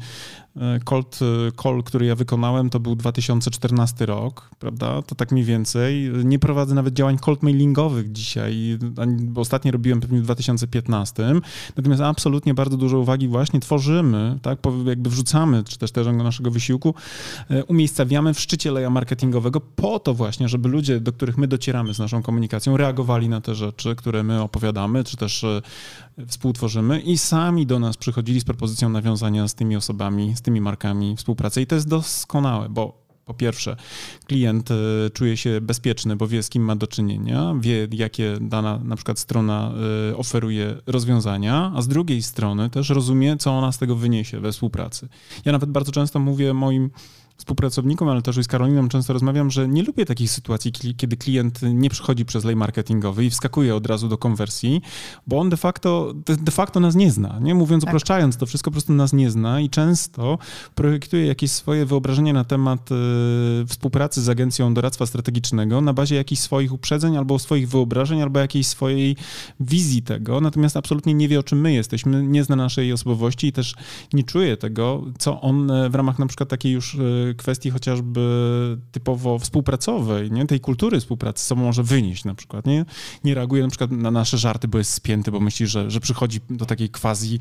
e, 0.57 0.79
cold 0.83 1.19
e, 1.21 1.51
call, 1.63 1.83
który 1.83 2.05
ja 2.05 2.15
wykonałem, 2.15 2.69
to 2.69 2.79
był 2.79 2.95
2014 2.95 4.05
rok, 4.05 4.49
prawda? 4.59 5.01
To 5.01 5.15
tak 5.15 5.31
mniej 5.31 5.45
więcej. 5.45 5.88
Nie 6.23 6.39
prowadzę 6.39 6.75
nawet 6.75 6.93
działań 6.93 7.17
cold 7.17 7.43
mailingowych 7.43 8.11
dzisiaj, 8.11 8.77
bo 9.19 9.41
ostatnio 9.41 9.71
robiłem 9.71 9.99
pewnie 9.99 10.19
w 10.19 10.23
2015. 10.23 11.33
Natomiast 11.77 12.01
absolutnie 12.01 12.53
bardzo 12.53 12.77
dużo 12.77 12.99
uwagi 12.99 13.27
właśnie 13.27 13.59
tworzymy, 13.59 14.39
tak? 14.41 14.59
Jakby 14.85 15.09
wrzucamy, 15.09 15.63
czy 15.63 15.77
też 15.77 15.91
też 15.91 16.07
naszego 16.07 16.51
wysiłku, 16.51 16.93
e, 17.49 17.65
umiejscawiamy 17.65 18.33
w 18.33 18.39
szczycie 18.39 18.71
leja 18.71 18.89
marketingowego 18.89 19.61
po 19.61 19.99
to 19.99 20.13
właśnie, 20.13 20.49
żeby 20.49 20.69
ludzie, 20.69 20.99
do 20.99 21.13
których 21.13 21.37
my 21.37 21.47
docieramy 21.47 21.93
z 21.93 21.99
naszą 21.99 22.23
komunikacją, 22.23 22.77
reagowali 22.77 23.29
na 23.29 23.41
te 23.41 23.55
rzeczy, 23.55 23.95
które 23.95 24.23
my 24.23 24.41
opowiadamy, 24.41 25.03
czy 25.03 25.17
też 25.17 25.45
współtworzymy 26.27 26.99
i 26.99 27.17
sami 27.17 27.65
do 27.65 27.79
nas 27.79 27.97
przychodzili 27.97 28.39
z 28.39 28.43
propozycją 28.43 28.89
nawiązania 28.89 29.47
z 29.47 29.55
tymi 29.55 29.75
osobami, 29.75 30.35
z 30.35 30.41
tymi 30.41 30.61
markami 30.61 31.15
współpracy. 31.17 31.61
I 31.61 31.67
to 31.67 31.75
jest 31.75 31.87
doskonałe, 31.87 32.69
bo 32.69 33.08
po 33.29 33.33
pierwsze, 33.33 33.75
klient 34.27 34.71
e, 34.71 34.75
czuje 35.13 35.37
się 35.37 35.61
bezpieczny, 35.61 36.15
bo 36.15 36.27
wie, 36.27 36.43
z 36.43 36.49
kim 36.49 36.63
ma 36.63 36.75
do 36.75 36.87
czynienia, 36.87 37.55
wie, 37.59 37.87
jakie 37.91 38.37
dana 38.41 38.79
na 38.83 38.95
przykład 38.95 39.19
strona 39.19 39.71
e, 40.11 40.17
oferuje 40.17 40.75
rozwiązania, 40.87 41.71
a 41.75 41.81
z 41.81 41.87
drugiej 41.87 42.21
strony 42.23 42.69
też 42.69 42.89
rozumie, 42.89 43.37
co 43.37 43.51
ona 43.51 43.71
z 43.71 43.77
tego 43.77 43.95
wyniesie 43.95 44.39
we 44.39 44.51
współpracy. 44.51 45.07
Ja 45.45 45.51
nawet 45.51 45.69
bardzo 45.69 45.91
często 45.91 46.19
mówię 46.19 46.53
moim 46.53 46.89
współpracownikom, 47.39 48.09
ale 48.09 48.21
też 48.21 48.37
i 48.37 48.43
z 48.43 48.47
Karoliną 48.47 48.89
często 48.89 49.13
rozmawiam, 49.13 49.51
że 49.51 49.67
nie 49.67 49.83
lubię 49.83 50.05
takich 50.05 50.31
sytuacji, 50.31 50.71
kiedy 50.97 51.17
klient 51.17 51.59
nie 51.73 51.89
przychodzi 51.89 52.25
przez 52.25 52.43
lej 52.43 52.55
marketingowy 52.55 53.25
i 53.25 53.29
wskakuje 53.29 53.75
od 53.75 53.87
razu 53.87 54.07
do 54.07 54.17
konwersji, 54.17 54.81
bo 55.27 55.39
on 55.39 55.49
de 55.49 55.57
facto, 55.57 56.13
de 56.25 56.51
facto 56.51 56.79
nas 56.79 56.95
nie 56.95 57.11
zna. 57.11 57.39
Nie 57.41 57.55
mówiąc, 57.55 57.83
tak. 57.83 57.93
upraszczając 57.93 58.37
to 58.37 58.45
wszystko, 58.45 58.71
po 58.71 58.73
prostu 58.73 58.93
nas 58.93 59.13
nie 59.13 59.31
zna 59.31 59.61
i 59.61 59.69
często 59.69 60.37
projektuje 60.75 61.25
jakieś 61.25 61.51
swoje 61.51 61.85
wyobrażenie 61.85 62.33
na 62.33 62.43
temat 62.43 62.89
y, 62.91 62.95
współpracy 63.67 64.21
z 64.21 64.29
agencją 64.29 64.73
doradztwa 64.73 65.05
strategicznego 65.05 65.81
na 65.81 65.93
bazie 65.93 66.15
jakichś 66.15 66.41
swoich 66.41 66.73
uprzedzeń 66.73 67.17
albo 67.17 67.39
swoich 67.39 67.69
wyobrażeń, 67.69 68.21
albo 68.21 68.39
jakiejś 68.39 68.67
swojej 68.67 69.15
wizji 69.59 70.01
tego, 70.01 70.41
natomiast 70.41 70.77
absolutnie 70.77 71.13
nie 71.13 71.27
wie, 71.27 71.39
o 71.39 71.43
czym 71.43 71.61
my 71.61 71.73
jesteśmy, 71.73 72.23
nie 72.23 72.43
zna 72.43 72.55
naszej 72.55 72.93
osobowości 72.93 73.47
i 73.47 73.51
też 73.51 73.75
nie 74.13 74.23
czuje 74.23 74.57
tego, 74.57 75.03
co 75.19 75.41
on 75.41 75.71
e, 75.71 75.89
w 75.89 75.95
ramach 75.95 76.19
na 76.19 76.25
przykład 76.25 76.49
takiej 76.49 76.71
już 76.71 76.95
y, 76.95 77.28
kwestii 77.35 77.69
chociażby 77.69 78.21
typowo 78.91 79.39
współpracowej, 79.39 80.31
nie? 80.31 80.45
tej 80.45 80.59
kultury 80.59 80.99
współpracy, 80.99 81.47
co 81.47 81.55
może 81.55 81.83
wynieść 81.83 82.25
na 82.25 82.35
przykład. 82.35 82.65
Nie, 82.65 82.85
nie 83.23 83.35
reaguje 83.35 83.63
na 83.63 83.69
przykład 83.69 83.91
na 83.91 84.11
nasze 84.11 84.37
żarty, 84.37 84.67
bo 84.67 84.77
jest 84.77 84.93
spięty, 84.93 85.31
bo 85.31 85.39
myśli, 85.39 85.67
że, 85.67 85.91
że 85.91 85.99
przychodzi 85.99 86.39
do 86.49 86.65
takiej 86.65 86.89
quasi 86.89 87.39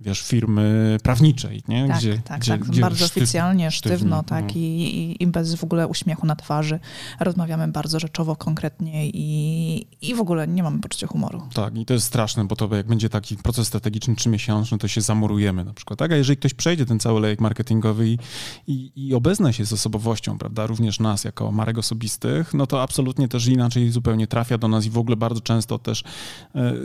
wiesz, 0.00 0.22
firmy 0.22 0.96
prawniczej, 1.02 1.62
nie? 1.68 1.88
Tak, 1.88 1.98
gdzie, 1.98 2.18
tak, 2.24 2.40
gdzie, 2.40 2.52
tak. 2.52 2.64
Gdzie 2.64 2.80
bardzo 2.80 3.06
sztyw, 3.06 3.22
oficjalnie, 3.22 3.70
sztywno, 3.70 3.96
sztywno 3.96 4.22
tak, 4.22 4.44
no. 4.44 4.50
i, 4.54 5.16
i, 5.20 5.26
bez 5.26 5.54
w 5.54 5.64
ogóle 5.64 5.88
uśmiechu 5.88 6.26
na 6.26 6.36
twarzy. 6.36 6.80
Rozmawiamy 7.20 7.68
bardzo 7.68 8.00
rzeczowo, 8.00 8.36
konkretnie 8.36 9.08
i, 9.08 9.86
i 10.02 10.14
w 10.14 10.20
ogóle 10.20 10.48
nie 10.48 10.62
mamy 10.62 10.80
poczucia 10.80 11.06
humoru. 11.06 11.42
Tak, 11.54 11.76
i 11.76 11.86
to 11.86 11.94
jest 11.94 12.06
straszne, 12.06 12.44
bo 12.44 12.56
to 12.56 12.76
jak 12.76 12.86
będzie 12.86 13.08
taki 13.08 13.36
proces 13.36 13.66
strategiczny 13.66 14.16
trzymiesięczny, 14.16 14.78
to 14.78 14.88
się 14.88 15.00
zamurujemy 15.00 15.64
na 15.64 15.74
przykład, 15.74 15.98
tak? 15.98 16.12
A 16.12 16.16
jeżeli 16.16 16.36
ktoś 16.36 16.54
przejdzie 16.54 16.86
ten 16.86 17.00
cały 17.00 17.20
lejek 17.20 17.40
marketingowy 17.40 18.08
i, 18.08 18.18
i, 18.66 18.92
i 18.96 19.14
obezna 19.14 19.52
się 19.52 19.64
z 19.64 19.72
osobowością, 19.72 20.38
prawda, 20.38 20.66
również 20.66 21.00
nas 21.00 21.24
jako 21.24 21.52
marek 21.52 21.78
osobistych, 21.78 22.54
no 22.54 22.66
to 22.66 22.82
absolutnie 22.82 23.28
też 23.28 23.46
inaczej 23.46 23.90
zupełnie 23.90 24.26
trafia 24.26 24.58
do 24.58 24.68
nas 24.68 24.86
i 24.86 24.90
w 24.90 24.98
ogóle 24.98 25.16
bardzo 25.16 25.40
często 25.40 25.78
też 25.78 26.04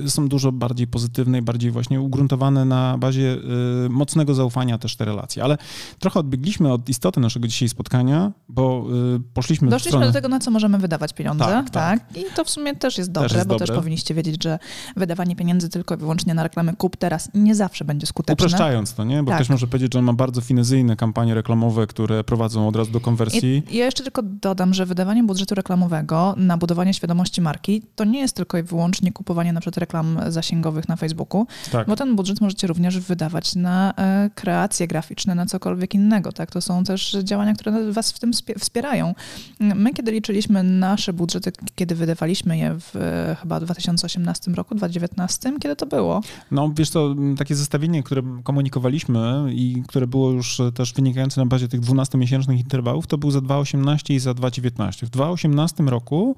y, 0.06 0.10
są 0.10 0.27
dużo 0.27 0.51
bardziej 0.51 0.88
pozytywne 0.88 1.38
i 1.38 1.41
bardziej 1.41 1.72
właśnie 1.72 2.01
ugruntowane 2.01 2.65
na 2.65 2.98
bazie 3.01 3.38
y, 3.86 3.89
mocnego 3.89 4.34
zaufania 4.34 4.77
też 4.77 4.96
te 4.96 5.05
relacje. 5.05 5.43
Ale 5.43 5.58
trochę 6.00 6.20
odbiegliśmy 6.20 6.74
od 6.74 6.89
istoty 6.89 7.20
naszego 7.20 7.48
dzisiejszego 7.48 7.75
spotkania, 7.75 8.31
bo 8.50 8.86
y, 9.15 9.20
poszliśmy 9.34 9.70
Doszliśmy 9.70 9.91
stronę... 9.91 10.05
do 10.05 10.13
tego, 10.13 10.27
na 10.27 10.39
co 10.39 10.51
możemy 10.51 10.77
wydawać 10.77 11.13
pieniądze. 11.13 11.46
Tak, 11.46 11.70
tak. 11.70 12.00
tak. 12.00 12.17
I 12.17 12.24
to 12.36 12.43
w 12.43 12.50
sumie 12.50 12.75
też 12.75 12.98
jest 12.98 13.12
dobre, 13.12 13.29
też 13.29 13.36
jest 13.36 13.48
bo 13.48 13.53
dobre. 13.53 13.67
też 13.67 13.75
powinniście 13.75 14.13
wiedzieć, 14.13 14.43
że 14.43 14.60
wydawanie 14.96 15.36
pieniędzy 15.36 15.70
tylko 15.70 15.96
i 15.96 15.98
wyłącznie 15.98 16.34
na 16.34 16.43
reklamy 16.43 16.75
kup 16.75 16.98
teraz 16.98 17.29
nie 17.34 17.55
zawsze 17.55 17.86
będzie 17.86 18.08
skuteczne. 18.08 18.46
Upraszczając 18.46 18.93
to, 18.93 19.03
nie? 19.03 19.24
Bo 19.24 19.31
tak. 19.31 19.38
ktoś 19.38 19.50
może 19.50 19.67
powiedzieć, 19.67 19.93
że 19.93 20.00
on 20.00 20.05
ma 20.05 20.13
bardzo 20.13 20.41
finezyjne 20.41 20.96
kampanie 20.96 21.34
reklamowe, 21.34 21.88
które 21.88 22.24
prowadzą 22.24 22.67
od 22.67 22.75
razu 22.75 22.91
do 22.91 23.00
konwersji. 23.00 23.63
I 23.70 23.77
ja 23.77 23.86
jeszcze 23.86 24.03
tylko 24.03 24.22
dodam, 24.24 24.74
że 24.74 24.86
wydawanie 24.86 25.24
budżetu 25.24 25.55
reklamowego 25.55 26.34
na 26.38 26.58
budowanie 26.58 26.93
świadomości 26.93 27.41
marki 27.41 27.81
to 27.96 28.03
nie 28.03 28.20
jest 28.20 28.36
tylko 28.36 28.58
i 28.58 28.63
wyłącznie 28.63 29.12
kupowanie 29.12 29.53
na 29.53 29.62
przykład 29.62 29.77
reklam 29.77 30.20
zasięgowych 30.27 30.89
na 30.89 30.96
Facebooku, 30.96 31.48
tak. 31.72 31.88
bo 31.88 31.96
ten 31.96 32.15
budżet 32.15 32.41
możecie 32.41 32.67
również 32.67 32.91
wydawać 33.00 33.56
na 33.56 33.94
e, 33.98 34.30
kreacje 34.36 34.88
graficzne, 34.88 35.36
na 35.36 35.46
cokolwiek 35.46 35.96
innego. 35.96 36.32
Tak? 36.32 36.52
To 36.52 36.62
są 36.62 36.84
też 36.84 37.18
działania, 37.24 37.54
które 37.54 37.92
was 37.92 38.12
w 38.12 38.20
tym 38.20 38.32
wspierają. 38.60 39.16
My, 39.60 39.94
kiedy 39.94 40.12
liczyliśmy 40.12 40.64
nasze 40.64 41.14
budżety, 41.14 41.52
kiedy 41.76 41.96
wydawaliśmy 41.96 42.58
je 42.58 42.80
w 42.80 42.96
e, 42.96 43.36
chyba 43.42 43.60
2018 43.60 44.52
roku, 44.52 44.76
2019, 44.76 45.54
kiedy 45.60 45.76
to 45.76 45.86
było? 45.86 46.22
No 46.52 46.72
wiesz 46.76 46.90
to 46.90 47.16
takie 47.38 47.56
zestawienie, 47.56 48.04
które 48.04 48.22
komunikowaliśmy 48.44 49.46
i 49.54 49.84
które 49.88 50.08
było 50.08 50.32
już 50.32 50.62
też 50.74 50.94
wynikające 50.94 51.42
na 51.42 51.46
bazie 51.46 51.68
tych 51.68 51.82
12-miesięcznych 51.82 52.58
interwałów, 52.58 53.08
to 53.08 53.18
był 53.18 53.32
za 53.32 53.42
2018 53.42 54.14
i 54.14 54.20
za 54.20 54.34
2019. 54.34 55.06
W 55.06 55.10
2018 55.10 55.84
roku 55.84 56.36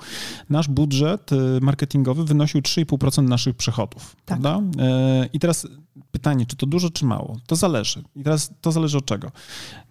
nasz 0.50 0.68
budżet 0.68 1.32
e, 1.34 1.36
marketingowy 1.62 2.24
wynosił 2.26 2.62
3,5% 2.62 3.24
naszych 3.24 3.56
przychodów. 3.56 4.16
Tak. 4.16 4.40
Prawda? 4.40 4.62
I 5.34 5.40
teraz 5.40 5.68
pytanie, 6.12 6.46
czy 6.46 6.56
to 6.56 6.66
dużo, 6.66 6.90
czy 6.90 7.06
mało? 7.06 7.38
To 7.48 7.56
zależy. 7.56 8.04
I 8.16 8.24
teraz 8.24 8.54
to 8.62 8.72
zależy 8.72 8.98
od 8.98 9.06
czego? 9.06 9.32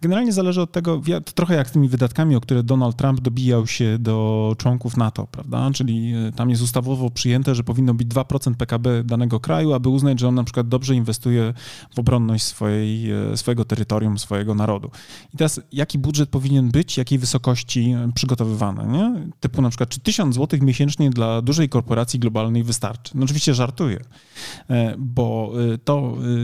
Generalnie 0.01 0.33
zależy 0.33 0.61
od 0.61 0.71
tego, 0.71 1.01
trochę 1.35 1.55
jak 1.55 1.69
z 1.69 1.71
tymi 1.71 1.89
wydatkami, 1.89 2.35
o 2.35 2.41
które 2.41 2.63
Donald 2.63 2.95
Trump 2.95 3.21
dobijał 3.21 3.67
się 3.67 3.97
do 3.99 4.55
członków 4.57 4.97
NATO, 4.97 5.27
prawda? 5.27 5.71
Czyli 5.73 6.13
e, 6.13 6.31
tam 6.31 6.49
jest 6.49 6.61
ustawowo 6.61 7.09
przyjęte, 7.09 7.55
że 7.55 7.63
powinno 7.63 7.93
być 7.93 8.07
2% 8.07 8.55
PKB 8.55 9.03
danego 9.03 9.39
kraju, 9.39 9.73
aby 9.73 9.89
uznać, 9.89 10.19
że 10.19 10.27
on 10.27 10.35
na 10.35 10.43
przykład 10.43 10.67
dobrze 10.67 10.95
inwestuje 10.95 11.53
w 11.95 11.99
obronność 11.99 12.43
swojej, 12.43 13.11
e, 13.11 13.37
swojego 13.37 13.65
terytorium, 13.65 14.19
swojego 14.19 14.55
narodu. 14.55 14.91
I 15.33 15.37
teraz 15.37 15.61
jaki 15.71 15.99
budżet 15.99 16.29
powinien 16.29 16.71
być, 16.71 16.97
jakiej 16.97 17.19
wysokości 17.19 17.91
e, 17.91 18.11
przygotowywany, 18.15 18.97
nie? 18.97 19.31
Typu 19.39 19.61
na 19.61 19.69
przykład, 19.69 19.89
czy 19.89 19.99
1000 19.99 20.35
zł 20.35 20.59
miesięcznie 20.61 21.09
dla 21.09 21.41
dużej 21.41 21.69
korporacji 21.69 22.19
globalnej 22.19 22.63
wystarczy? 22.63 23.17
No 23.17 23.23
oczywiście 23.23 23.53
żartuję, 23.53 23.99
bo 24.97 25.53
to 25.83 25.92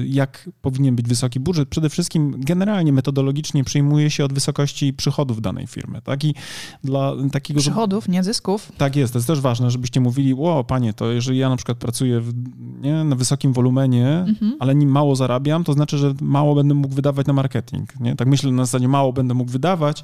jak 0.05 0.49
powinien 0.61 0.95
być 0.95 1.07
wysoki 1.07 1.39
budżet, 1.39 1.69
przede 1.69 1.89
wszystkim 1.89 2.35
generalnie 2.37 2.93
metodologicznie 2.93 3.63
przyjmuje 3.63 4.09
się 4.09 4.25
od 4.25 4.33
wysokości 4.33 4.93
przychodów 4.93 5.41
danej 5.41 5.67
firmy. 5.67 6.01
Tak? 6.01 6.23
I 6.23 6.35
dla 6.83 7.13
takiego... 7.31 7.59
Przychodów, 7.59 8.07
nie 8.07 8.23
zysków. 8.23 8.71
Tak 8.77 8.95
jest, 8.95 9.13
to 9.13 9.19
jest 9.19 9.27
też 9.27 9.39
ważne, 9.39 9.71
żebyście 9.71 9.99
mówili, 9.99 10.33
o 10.33 10.63
panie, 10.63 10.93
to 10.93 11.11
jeżeli 11.11 11.37
ja 11.37 11.49
na 11.49 11.55
przykład 11.55 11.77
pracuję 11.77 12.21
w, 12.21 12.33
nie, 12.81 13.03
na 13.03 13.15
wysokim 13.15 13.53
wolumenie, 13.53 14.07
mhm. 14.07 14.55
ale 14.59 14.75
nim 14.75 14.89
mało 14.89 15.15
zarabiam, 15.15 15.63
to 15.63 15.73
znaczy, 15.73 15.97
że 15.97 16.13
mało 16.21 16.55
będę 16.55 16.73
mógł 16.73 16.95
wydawać 16.95 17.27
na 17.27 17.33
marketing. 17.33 17.99
Nie? 17.99 18.15
Tak 18.15 18.27
myślę 18.27 18.51
na 18.51 18.65
zasadzie 18.65 18.87
mało 18.87 19.13
będę 19.13 19.33
mógł 19.33 19.51
wydawać, 19.51 20.03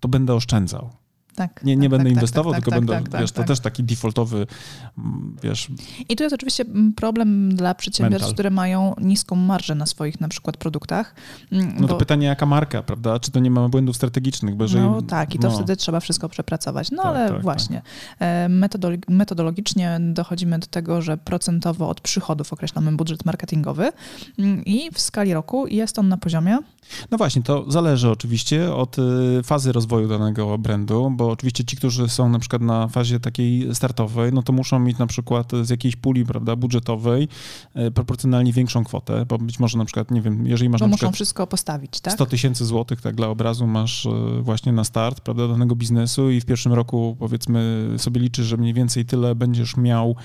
to 0.00 0.08
będę 0.08 0.34
oszczędzał. 0.34 0.90
Tak, 1.36 1.64
nie, 1.64 1.76
nie 1.76 1.82
tak, 1.82 1.90
będę 1.90 2.04
tak, 2.04 2.12
inwestował, 2.12 2.52
tak, 2.52 2.60
tylko 2.62 2.70
tak, 2.70 2.84
będę, 2.84 3.10
tak, 3.10 3.20
wiesz, 3.20 3.32
tak, 3.32 3.44
to 3.44 3.48
też 3.48 3.60
taki 3.60 3.84
defaultowy, 3.84 4.46
mm, 4.98 5.36
wiesz... 5.42 5.68
I 6.08 6.16
tu 6.16 6.22
jest 6.22 6.34
oczywiście 6.34 6.64
mm, 6.64 6.92
problem 6.92 7.54
dla 7.54 7.74
przedsiębiorstw, 7.74 8.22
Mental. 8.22 8.34
które 8.34 8.50
mają 8.50 8.94
niską 9.00 9.36
marżę 9.36 9.74
na 9.74 9.86
swoich 9.86 10.20
na 10.20 10.28
przykład 10.28 10.56
produktach. 10.56 11.14
mm, 11.52 11.76
No 11.80 11.88
to 11.88 11.96
pytanie, 11.96 12.26
jaka 12.26 12.46
marka, 12.46 12.82
prawda? 12.82 13.18
Czy 13.18 13.30
to 13.30 13.40
nie 13.40 13.50
ma 13.50 13.68
błędów 13.68 13.96
strategicznych? 13.96 14.54
Bo 14.54 14.64
jeżeli, 14.64 14.84
No 14.84 15.02
tak, 15.02 15.34
i 15.34 15.38
to 15.38 15.48
no, 15.48 15.54
wtedy 15.54 15.76
trzeba 15.76 16.00
wszystko 16.00 16.28
przepracować. 16.28 16.90
No 16.90 17.02
Tak, 17.02 17.06
ale 17.06 17.28
tak, 17.28 17.42
właśnie, 17.42 17.82
e, 18.18 18.48
metodolo- 18.48 18.98
metodologicznie 19.08 20.00
dochodzimy 20.00 20.58
do 20.58 20.66
tego, 20.66 21.02
że 21.02 21.16
procentowo 21.16 21.88
od 21.88 22.00
przychodów 22.00 22.52
określamy 22.52 22.92
budżet 22.92 23.24
marketingowy 23.24 23.92
i 24.66 24.90
w 24.92 25.00
skali 25.00 25.34
roku 25.34 25.66
jest 25.66 25.98
on 25.98 26.08
na 26.08 26.16
poziomie 26.16 26.58
No 27.10 27.18
właśnie, 27.18 27.42
to 27.42 27.64
zależy 27.68 28.10
oczywiście 28.10 28.74
od 28.74 28.96
y, 28.98 29.42
fazy 29.42 29.72
rozwoju 29.72 30.08
danego 30.08 30.58
brandu, 30.58 31.10
bo 31.16 31.30
oczywiście 31.30 31.64
ci, 31.64 31.76
którzy 31.76 32.08
są 32.08 32.28
na 32.28 32.38
przykład 32.38 32.62
na 32.62 32.88
fazie 32.88 33.20
takiej 33.20 33.74
startowej, 33.74 34.32
no 34.32 34.42
to 34.42 34.52
muszą 34.52 34.78
mieć 34.78 34.98
na 34.98 35.06
przykład 35.06 35.52
z 35.62 35.70
jakiejś 35.70 35.96
puli, 35.96 36.24
prawda, 36.24 36.56
budżetowej 36.56 37.28
y, 37.76 37.90
proporcjonalnie 37.90 38.52
większą 38.52 38.84
kwotę, 38.84 39.26
bo 39.26 39.38
być 39.38 39.58
może 39.58 39.78
na 39.78 39.84
przykład, 39.84 40.10
nie 40.10 40.22
wiem, 40.22 40.46
jeżeli 40.46 40.68
masz 40.68 40.80
bo 40.80 40.86
na 40.86 40.90
muszą 40.90 40.96
przykład 40.96 41.14
wszystko 41.14 41.46
postawić, 41.46 42.00
tak? 42.00 42.14
100 42.14 42.26
tysięcy 42.26 42.64
złotych, 42.64 43.00
tak 43.00 43.14
dla 43.14 43.28
obrazu 43.28 43.66
masz 43.66 44.06
y, 44.06 44.10
właśnie 44.40 44.72
na 44.72 44.84
start, 44.84 45.20
prawda, 45.20 45.48
danego 45.48 45.76
biznesu 45.76 46.30
i 46.30 46.40
w 46.40 46.44
pierwszym 46.44 46.72
roku 46.72 47.16
powiedzmy 47.18 47.88
sobie 47.98 48.20
liczysz, 48.20 48.46
że 48.46 48.56
mniej 48.56 48.74
więcej 48.74 49.04
tyle 49.04 49.34
będziesz 49.34 49.76
miał 49.76 50.16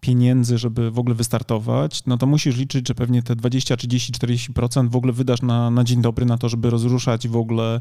pieniędzy, 0.00 0.58
żeby 0.58 0.90
w 0.90 0.98
ogóle 0.98 1.14
wystartować, 1.14 2.02
no 2.06 2.18
to 2.18 2.26
musisz 2.26 2.56
liczyć, 2.56 2.88
że 2.88 2.94
pewnie 2.94 3.22
te 3.22 3.36
20, 3.36 3.76
30, 3.76 4.12
40% 4.12 4.88
w 4.88 4.96
ogóle 4.96 5.12
wydasz 5.12 5.42
na, 5.42 5.70
na 5.70 5.84
dzień 5.84 6.02
dobry 6.02 6.26
na 6.26 6.38
to, 6.38 6.48
żeby 6.48 6.70
rozruszać 6.70 7.28
w 7.28 7.36
ogóle 7.36 7.80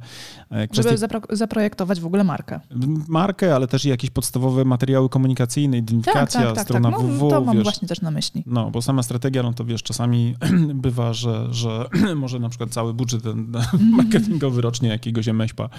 e, 0.50 0.68
kwestie 0.68 0.90
Żeby 0.90 1.06
zapro- 1.08 1.36
zaprojektować 1.36 2.00
w 2.00 2.06
ogóle 2.06 2.24
markę. 2.24 2.60
markę, 3.08 3.56
ale 3.56 3.68
też 3.68 3.86
i 3.86 3.90
jakieś 3.90 4.10
podstawowe 4.10 4.66
materiały 4.66 5.10
komunikacyjne, 5.10 5.78
identyfikacja, 5.78 6.24
tak, 6.24 6.34
tak, 6.34 6.46
tak, 6.48 6.56
tak. 6.56 6.64
strona 6.66 6.90
No, 6.90 7.00
www, 7.00 7.30
to 7.30 7.42
mam 7.42 7.56
wiesz, 7.56 7.64
właśnie 7.64 7.88
też 7.88 8.02
na 8.02 8.12
myśli. 8.12 8.44
no, 8.46 8.72
bo 8.72 8.82
sama 8.82 9.04
strategia, 9.04 9.44
no 9.44 9.54
to 9.54 9.66
wiesz, 9.66 9.84
czasami 9.84 10.36
bywa, 10.74 11.14
że, 11.14 11.48
że 11.54 11.90
może 12.16 12.40
na 12.40 12.50
przykład 12.50 12.70
cały 12.70 12.94
budżet 12.94 13.24
ten 13.24 13.52
marketingowy 13.98 14.62
rocznie 14.62 14.90
jakiegoś 14.90 15.28
MŚP 15.28 15.70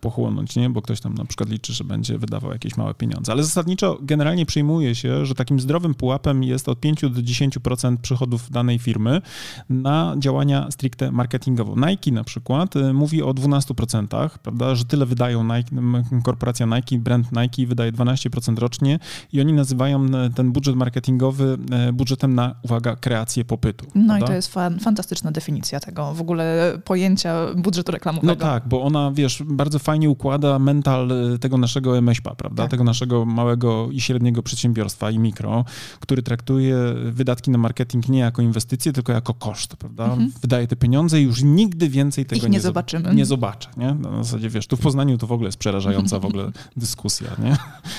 pochłonąć, 0.00 0.56
nie? 0.56 0.70
Bo 0.70 0.82
ktoś 0.82 1.00
tam 1.00 1.14
na 1.14 1.24
przykład 1.24 1.50
liczy, 1.50 1.72
że 1.72 1.84
będzie 1.84 2.18
wydawał 2.18 2.52
jakieś 2.52 2.76
małe 2.76 2.94
pieniądze. 2.94 3.32
Ale 3.32 3.44
zasadniczo 3.44 3.98
generalnie 4.02 4.46
przyjmuje 4.46 4.94
się, 4.94 5.26
że 5.26 5.34
takim 5.34 5.60
zdrowym 5.60 5.75
pułapem 5.80 6.42
jest 6.42 6.68
od 6.68 6.80
5 6.80 7.00
do 7.00 7.08
10% 7.08 7.96
przychodów 7.96 8.50
danej 8.50 8.78
firmy 8.78 9.20
na 9.70 10.14
działania 10.18 10.70
stricte 10.70 11.12
marketingowe. 11.12 11.88
Nike 11.90 12.12
na 12.12 12.24
przykład 12.24 12.76
y, 12.76 12.92
mówi 12.92 13.22
o 13.22 13.30
12%, 13.30 14.28
prawda, 14.42 14.74
że 14.74 14.84
tyle 14.84 15.06
wydają 15.06 15.44
Nike, 15.44 15.70
korporacja 16.22 16.66
Nike, 16.66 16.98
brand 16.98 17.26
Nike 17.32 17.66
wydaje 17.66 17.92
12% 17.92 18.58
rocznie 18.58 18.98
i 19.32 19.40
oni 19.40 19.52
nazywają 19.52 20.04
e, 20.04 20.30
ten 20.30 20.52
budżet 20.52 20.76
marketingowy 20.76 21.58
e, 21.70 21.92
budżetem 21.92 22.34
na, 22.34 22.54
uwaga, 22.62 22.96
kreację 22.96 23.44
popytu. 23.44 23.86
No 23.94 24.06
prawda? 24.06 24.26
i 24.26 24.28
to 24.28 24.32
jest 24.32 24.52
fan, 24.52 24.78
fantastyczna 24.78 25.30
definicja 25.30 25.80
tego 25.80 26.14
w 26.14 26.20
ogóle 26.20 26.72
pojęcia 26.84 27.46
budżetu 27.56 27.92
reklamowego. 27.92 28.32
No 28.32 28.36
tak, 28.36 28.68
bo 28.68 28.82
ona, 28.82 29.10
wiesz, 29.14 29.42
bardzo 29.46 29.78
fajnie 29.78 30.10
układa 30.10 30.58
mental 30.58 31.10
y, 31.34 31.38
tego 31.38 31.58
naszego 31.58 31.98
MŚP, 31.98 32.30
prawda? 32.36 32.62
Tak. 32.62 32.70
Tego 32.70 32.84
naszego 32.84 33.24
małego 33.24 33.88
i 33.90 34.00
średniego 34.00 34.42
przedsiębiorstwa 34.42 35.10
i 35.10 35.18
mikro, 35.18 35.64
który 36.00 36.22
traktuje 36.22 36.76
wydatki 37.04 37.50
na 37.50 37.58
marketing 37.58 38.08
nie 38.08 38.18
jako 38.18 38.42
inwestycje, 38.42 38.92
tylko 38.92 39.12
jako 39.12 39.34
koszt, 39.34 39.76
prawda? 39.76 40.04
Mhm. 40.04 40.32
Wydaje 40.40 40.66
te 40.66 40.76
pieniądze 40.76 41.20
i 41.20 41.24
już 41.24 41.42
nigdy 41.42 41.88
więcej 41.88 42.26
tego 42.26 42.48
nie 42.48 42.58
zob- 42.58 42.62
zobaczymy. 42.62 43.14
Nie 43.14 43.26
zobaczę, 43.26 43.68
nie? 43.76 43.94
Na 43.94 44.24
zasadzie, 44.24 44.50
wiesz, 44.50 44.66
tu 44.66 44.76
w 44.76 44.80
Poznaniu 44.80 45.18
to 45.18 45.26
w 45.26 45.32
ogóle 45.32 45.48
jest 45.48 45.58
przerażająca 45.58 46.18
w 46.20 46.24
ogóle 46.24 46.50
dyskusja, 46.76 47.28
nie? 47.44 47.56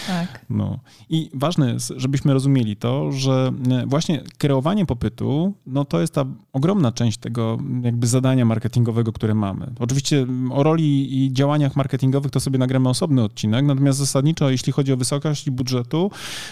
Tak. 0.07 0.45
No. 0.49 0.79
I 1.09 1.29
ważne 1.33 1.73
jest, 1.73 1.93
żebyśmy 1.97 2.33
rozumieli 2.33 2.75
to, 2.75 3.11
że 3.11 3.51
e, 3.71 3.85
właśnie 3.85 4.23
kreowanie 4.37 4.85
popytu, 4.85 5.53
no 5.67 5.85
to 5.85 6.01
jest 6.01 6.13
ta 6.13 6.25
ogromna 6.53 6.91
część 6.91 7.17
tego 7.17 7.57
jakby 7.81 8.07
zadania 8.07 8.45
marketingowego, 8.45 9.13
które 9.13 9.35
mamy. 9.35 9.71
Oczywiście 9.79 10.17
mm, 10.17 10.51
o 10.51 10.63
roli 10.63 11.25
i 11.25 11.33
działaniach 11.33 11.75
marketingowych 11.75 12.31
to 12.31 12.39
sobie 12.39 12.59
nagramy 12.59 12.89
osobny 12.89 13.23
odcinek, 13.23 13.65
natomiast 13.65 13.99
zasadniczo, 13.99 14.49
jeśli 14.49 14.73
chodzi 14.73 14.93
o 14.93 14.97
wysokość 14.97 15.49
budżetu, 15.49 16.11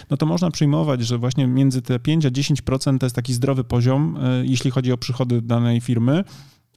no 0.10 0.18
to 0.18 0.26
można 0.26 0.52
przyjmować, 0.52 1.05
że 1.06 1.18
właśnie 1.18 1.48
między 1.48 1.82
te 1.82 2.00
5 2.00 2.26
a 2.26 2.30
10% 2.30 2.98
to 2.98 3.06
jest 3.06 3.16
taki 3.16 3.34
zdrowy 3.34 3.64
poziom, 3.64 4.18
e, 4.22 4.46
jeśli 4.46 4.72
chodzi 4.72 4.92
o 4.92 4.98
przychody 4.98 5.42
danej 5.42 5.82
firmy 5.82 6.24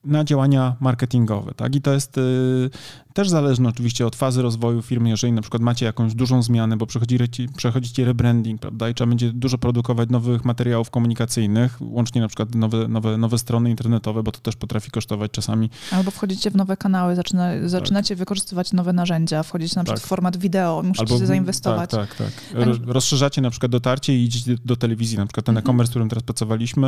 na 0.05 0.25
działania 0.25 0.77
marketingowe, 0.81 1.55
tak? 1.55 1.75
I 1.77 1.81
to 1.81 1.93
jest 1.93 2.19
y, 2.19 2.71
też 3.15 3.29
zależne 3.29 3.69
oczywiście 3.69 4.07
od 4.07 4.17
fazy 4.17 4.43
rozwoju 4.43 4.83
firmy, 4.83 5.09
jeżeli 5.09 5.33
na 5.33 5.41
przykład 5.43 5.63
macie 5.63 5.87
jakąś 5.87 6.15
dużą 6.15 6.43
zmianę, 6.43 6.77
bo 6.77 6.87
przechodzicie, 6.87 7.47
przechodzicie 7.57 8.05
rebranding, 8.05 8.61
prawda, 8.61 8.89
i 8.89 8.95
trzeba 8.95 9.09
będzie 9.09 9.33
dużo 9.33 9.59
produkować 9.59 10.11
nowych 10.11 10.45
materiałów 10.45 10.91
komunikacyjnych, 10.91 11.79
łącznie 11.81 12.21
na 12.21 12.29
przykład 12.29 12.55
nowe, 12.55 12.89
nowe, 12.89 13.17
nowe 13.19 13.39
strony 13.39 13.71
internetowe, 13.71 14.23
bo 14.23 14.33
to 14.33 14.41
też 14.41 14.57
potrafi 14.57 14.91
kosztować 14.91 15.31
czasami. 15.31 15.71
Albo 15.93 16.11
wchodzicie 16.11 16.51
w 16.51 16.57
nowe 16.57 16.77
kanały, 16.77 17.15
zaczyna, 17.17 17.49
zaczynacie 17.69 18.17
wykorzystywać 18.17 18.73
nowe 18.73 18.93
narzędzia, 18.93 19.43
wchodzicie 19.43 19.77
na 19.77 19.85
przykład 19.85 20.01
Tak. 20.01 20.07
w 20.07 20.09
format 20.09 20.37
wideo, 20.37 20.83
musicie 20.83 21.27
zainwestować. 21.27 21.91
Tak, 21.91 22.15
tak, 22.15 22.33
tak. 22.53 22.67
Ro- 22.67 22.75
Rozszerzacie 22.87 23.41
na 23.41 23.51
przykład 23.51 23.73
dotarcie 23.73 24.17
i 24.19 24.25
idziecie 24.25 24.57
do 24.65 24.77
telewizji. 24.77 25.19
Na 25.19 25.27
przykład 25.27 25.47
ten 25.47 25.53
Mhm. 25.57 25.65
e-commerce, 25.67 25.89
w 25.89 25.93
którym 25.93 26.09
teraz 26.09 26.23
pracowaliśmy, 26.23 26.87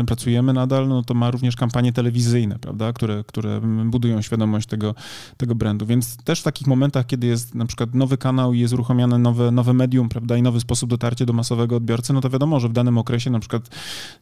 e, 0.00 0.04
pracujemy 0.04 0.52
nadal, 0.52 0.88
no 0.88 1.02
to 1.02 1.14
ma 1.14 1.30
również 1.30 1.56
kampanie 1.56 1.92
prawda, 2.58 2.92
które, 2.92 3.24
które 3.26 3.60
budują 3.84 4.22
świadomość 4.22 4.68
tego, 4.68 4.94
tego 5.36 5.54
brandu. 5.54 5.86
Więc 5.86 6.16
też 6.16 6.40
w 6.40 6.42
takich 6.42 6.66
momentach, 6.66 7.06
kiedy 7.06 7.26
jest 7.26 7.54
na 7.54 7.66
przykład 7.66 7.94
nowy 7.94 8.18
kanał 8.18 8.54
i 8.54 8.60
jest 8.60 8.74
uruchomione 8.74 9.18
nowe, 9.18 9.50
nowe 9.50 9.74
medium, 9.74 10.08
prawda, 10.08 10.36
i 10.36 10.42
nowy 10.42 10.60
sposób 10.60 10.90
dotarcia 10.90 11.26
do 11.26 11.32
masowego 11.32 11.76
odbiorcy, 11.76 12.12
no 12.12 12.20
to 12.20 12.30
wiadomo, 12.30 12.60
że 12.60 12.68
w 12.68 12.72
danym 12.72 12.98
okresie 12.98 13.30
na 13.30 13.40
przykład 13.40 13.68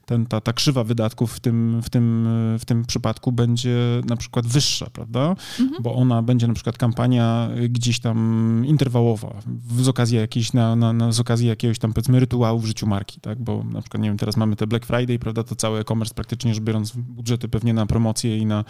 ten, 0.07 0.27
ta, 0.27 0.41
ta 0.41 0.53
krzywa 0.53 0.85
wydatków 0.85 1.33
w 1.33 1.41
tym, 1.41 1.83
w, 1.83 1.91
tym, 1.91 2.29
w 2.59 2.65
tym 2.65 2.85
przypadku 2.85 3.33
będzie 3.33 3.77
na 4.07 4.17
przykład 4.17 4.47
wyższa, 4.47 4.91
prawda? 4.91 5.37
Mhm. 5.61 5.83
Bo 5.83 5.95
ona 5.95 6.23
będzie 6.23 6.47
na 6.47 6.55
przykład 6.55 6.79
kampania 6.79 7.49
gdzieś 7.69 8.01
tam 8.01 8.63
interwałowa 8.67 9.35
z 9.79 9.89
okazji 9.89 10.17
jakiejś, 10.17 10.53
na, 10.53 10.77
na, 10.77 10.93
na, 10.93 11.13
z 11.13 11.21
okazji 11.21 11.49
jakiegoś 11.49 11.79
tam 11.79 11.93
powiedzmy 11.93 12.21
rytuału 12.21 12.59
w 12.59 12.67
życiu 12.67 12.87
marki, 12.87 13.21
tak? 13.21 13.43
Bo 13.43 13.65
na 13.65 13.81
przykład, 13.81 14.03
nie 14.03 14.09
wiem, 14.09 14.19
teraz 14.19 14.37
mamy 14.37 14.57
te 14.57 14.67
Black 14.67 14.87
Friday, 14.87 15.19
prawda? 15.19 15.43
To 15.43 15.55
cały 15.55 15.81
e-commerce 15.81 16.15
praktycznie 16.15 16.55
rzecz 16.55 16.65
biorąc 16.65 16.93
budżety 16.97 17.49
pewnie 17.49 17.75
na 17.75 17.87
promocję 17.87 18.16
i 18.25 18.47
na, 18.47 18.65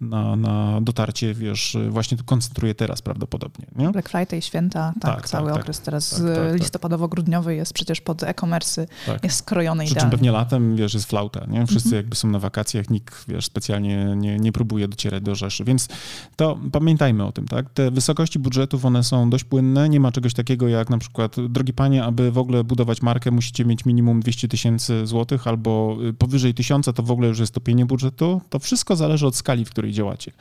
na, 0.00 0.36
na 0.36 0.80
dotarcie, 0.80 1.34
wiesz, 1.34 1.76
właśnie 1.88 2.16
tu 2.18 2.24
koncentruje 2.24 2.74
teraz 2.74 3.02
prawdopodobnie, 3.02 3.66
nie? 3.76 3.90
Black 3.90 4.08
Friday, 4.08 4.42
święta, 4.42 4.92
tak, 5.00 5.14
Tak, 5.16 5.28
cały 5.28 5.46
tak, 5.46 5.54
tak. 5.54 5.62
okres 5.62 5.80
teraz 5.80 6.10
Tak, 6.10 6.20
tak, 6.20 6.36
tak. 6.36 6.60
listopadowo-grudniowy 6.60 7.50
jest 7.50 7.72
przecież 7.72 8.00
pod 8.00 8.22
e-commerce, 8.22 8.86
Tak. 9.06 9.24
jest 9.24 9.36
skrojony 9.36 9.84
Przy 9.84 9.94
czym 9.94 10.10
pewnie 10.10 10.32
latem, 10.32 10.76
wiesz, 10.76 10.94
jest 10.94 11.06
flauta, 11.10 11.46
nie? 11.48 11.66
Wszyscy 11.66 11.88
Mhm. 11.88 12.02
jakby 12.02 12.16
są 12.16 12.28
na 12.28 12.38
wakacjach, 12.38 12.90
nikt, 12.90 13.24
wiesz, 13.28 13.44
specjalnie 13.44 14.14
nie, 14.16 14.38
nie 14.38 14.52
próbuje 14.52 14.88
docierać 14.88 15.22
do 15.22 15.34
Rzeszy, 15.34 15.64
więc 15.64 15.88
to 16.36 16.58
pamiętajmy 16.72 17.24
o 17.24 17.32
tym, 17.32 17.48
tak? 17.48 17.70
Te 17.70 17.90
wysokości 17.90 18.38
budżetów, 18.38 18.84
one 18.84 19.04
są 19.04 19.30
dość 19.30 19.44
płynne, 19.44 19.88
nie 19.88 20.00
ma 20.00 20.12
czegoś 20.12 20.34
takiego 20.34 20.68
jak 20.68 20.90
na 20.90 20.98
przykład, 20.98 21.36
drogi 21.48 21.72
panie, 21.72 22.04
aby 22.04 22.30
w 22.32 22.38
ogóle 22.38 22.64
budować 22.64 23.02
markę, 23.02 23.30
musicie 23.30 23.64
mieć 23.64 23.84
minimum 23.84 24.20
200 24.20 24.48
tysięcy 24.48 25.06
złotych 25.06 25.46
albo 25.46 25.96
y, 26.08 26.12
powyżej 26.12 26.54
1000, 26.54 26.86
to 26.94 27.02
w 27.02 27.10
ogóle 27.10 27.28
już 27.28 27.38
jest 27.38 27.54
topienie 27.54 27.86
budżetu. 27.86 28.40
To 28.50 28.58
wszystko 28.58 28.83
zależy 28.92 29.26
od 29.26 29.36
skali, 29.36 29.64
w 29.64 29.70
której 29.70 29.92
działacie. 29.92 30.32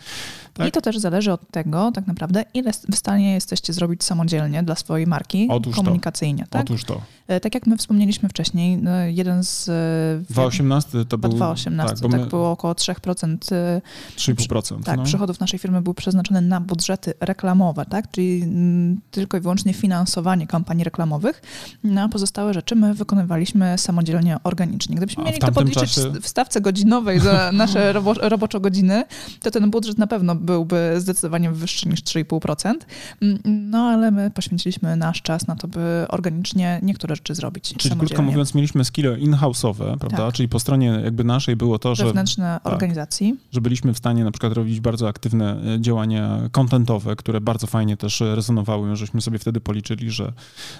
tak? 0.54 0.68
I 0.68 0.72
to 0.72 0.82
też 0.82 0.98
zależy 0.98 1.32
od 1.32 1.52
tego, 1.52 1.92
tak 1.92 2.08
naprawdę, 2.08 2.46
ile 2.54 2.72
w 2.92 2.96
stanie 2.96 3.34
jesteście 3.34 3.74
zrobić 3.74 4.04
samodzielnie 4.04 4.64
dla 4.64 4.76
swojej 4.76 5.08
marki 5.08 5.48
Otóż 5.52 5.76
to. 5.76 5.82
komunikacyjnie. 5.82 6.46
Tak? 6.50 6.62
Otóż 6.62 6.84
to. 6.84 7.02
E, 7.28 7.40
tak 7.40 7.54
jak 7.56 7.68
my 7.68 7.78
wspomnieliśmy 7.78 8.30
wcześniej, 8.30 8.80
e, 8.88 9.12
jeden 9.12 9.44
z... 9.44 9.70
e, 9.70 10.24
2018 10.30 10.92
to 11.06 11.18
Chyba 11.18 11.28
był... 11.28 11.38
2018, 11.38 11.96
bo 12.02 12.10
tak, 12.10 12.22
my- 12.22 12.28
było 12.28 12.52
około 12.52 12.74
3% 12.74 13.38
e, 13.56 13.82
3,5%. 14.18 14.84
tak, 14.84 14.98
no. 14.98 15.04
przychodów 15.04 15.40
naszej 15.40 15.60
firmy 15.60 15.82
były 15.82 15.94
przeznaczone 15.94 16.42
na 16.42 16.62
budżety 16.62 17.14
reklamowe, 17.20 17.86
tak? 17.86 18.12
czyli 18.12 18.42
mm, 18.44 19.02
tylko 19.12 19.38
i 19.38 19.40
wyłącznie 19.40 19.74
finansowanie 19.74 20.48
kampanii 20.48 20.84
reklamowych, 20.84 21.42
no, 21.84 22.02
a 22.02 22.10
pozostałe 22.10 22.54
rzeczy 22.54 22.76
my 22.76 22.94
wykonywaliśmy 22.94 23.78
samodzielnie, 23.78 24.38
organicznie. 24.44 24.96
Gdybyśmy 24.96 25.24
mieli 25.24 25.40
to 25.40 25.52
podliczyć 25.52 25.90
czasie- 25.92 26.22
w 26.22 26.28
stawce 26.28 26.62
godzinowej 26.62 27.20
za 27.20 27.52
nasze 27.52 27.94
robo, 27.94 28.14
roboczo 28.34 28.60
godziny, 28.60 29.04
to 29.42 29.52
ten 29.52 29.72
budżet 29.72 29.98
na 29.98 30.08
pewno 30.08 30.36
byłby 30.36 30.94
zdecydowanie 30.98 31.52
wyższy 31.52 31.90
niż 31.90 32.04
3,5%. 32.04 32.74
Mm, 33.22 33.40
No 33.46 33.78
ale 33.78 34.12
my 34.12 34.32
poświęciliśmy 34.32 34.96
nasz 34.96 35.22
czas 35.22 35.48
na 35.48 35.56
to, 35.56 35.68
by 35.68 36.06
organicznie 36.10 36.80
niektóre 36.84 37.16
rzeczy 37.16 37.36
zrobić 37.36 37.74
Czyli 37.78 37.96
krótko 37.96 38.22
mówiąc, 38.22 38.54
mieliśmy 38.56 38.86
skille 38.86 39.20
in-house'owe, 39.20 39.98
prawda? 39.98 40.18
Tak. 40.18 40.34
Czyli 40.34 40.50
po 40.50 40.60
stronie 40.60 41.02
jakby 41.04 41.24
naszej 41.24 41.56
było 41.56 41.80
to, 41.80 41.96
że 41.96 42.06
Wewnętrzne 42.06 42.60
tak. 42.64 42.74
organizacji. 42.74 43.36
że 43.52 43.62
byliśmy 43.62 43.94
w 43.94 43.98
stanie 43.98 44.24
na 44.24 44.32
przykład 44.32 44.54
robić 44.54 44.80
bardzo 44.80 45.08
aktywne 45.08 45.58
e, 45.76 45.82
działania 45.82 46.40
kontentowe, 46.52 47.16
które 47.16 47.42
bardzo 47.42 47.68
fajnie 47.68 47.98
też 47.98 48.20
rezonowały, 48.36 48.96
żeśmy 48.96 49.22
sobie 49.22 49.40
wtedy 49.40 49.62
policzyli, 49.62 50.12
że 50.12 50.34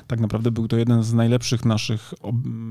tak 0.08 0.20
naprawdę 0.20 0.52
był 0.52 0.68
to 0.68 0.78
jeden 0.78 1.04
z 1.04 1.14
najlepszych 1.14 1.66
naszych 1.66 2.14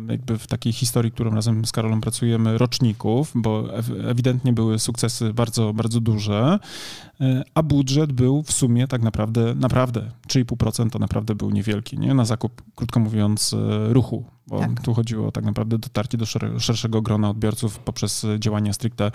jakby 0.08 0.38
w 0.38 0.46
takiej 0.46 0.72
historii, 0.72 1.12
którą 1.12 1.34
razem 1.34 1.64
z 1.64 1.72
Karolą 1.72 2.00
pracujemy, 2.00 2.58
roczników, 2.58 3.32
bo 3.34 3.64
ew- 3.78 4.10
ewidentnie 4.10 4.52
były 4.52 4.71
sukcesy 4.78 5.34
bardzo, 5.34 5.72
bardzo 5.72 6.00
duże. 6.00 6.58
A 7.54 7.62
budżet 7.62 8.12
był 8.12 8.42
w 8.42 8.52
sumie 8.52 8.88
tak 8.88 9.02
naprawdę, 9.02 9.54
naprawdę 9.54 10.10
3,5% 10.28 10.90
to 10.90 10.98
naprawdę 10.98 11.34
był 11.34 11.50
niewielki, 11.50 11.98
nie? 11.98 12.14
Na 12.14 12.24
zakup, 12.24 12.62
krótko 12.74 13.00
mówiąc, 13.00 13.54
ruchu 13.88 14.24
bo 14.46 14.58
tak. 14.58 14.80
tu 14.82 14.94
chodziło 14.94 15.32
tak 15.32 15.44
naprawdę 15.44 15.78
dotarcie 15.78 16.18
do 16.18 16.26
szerszego 16.58 17.02
grona 17.02 17.30
odbiorców 17.30 17.78
poprzez 17.78 18.26
działania 18.38 18.72
stricte 18.72 19.10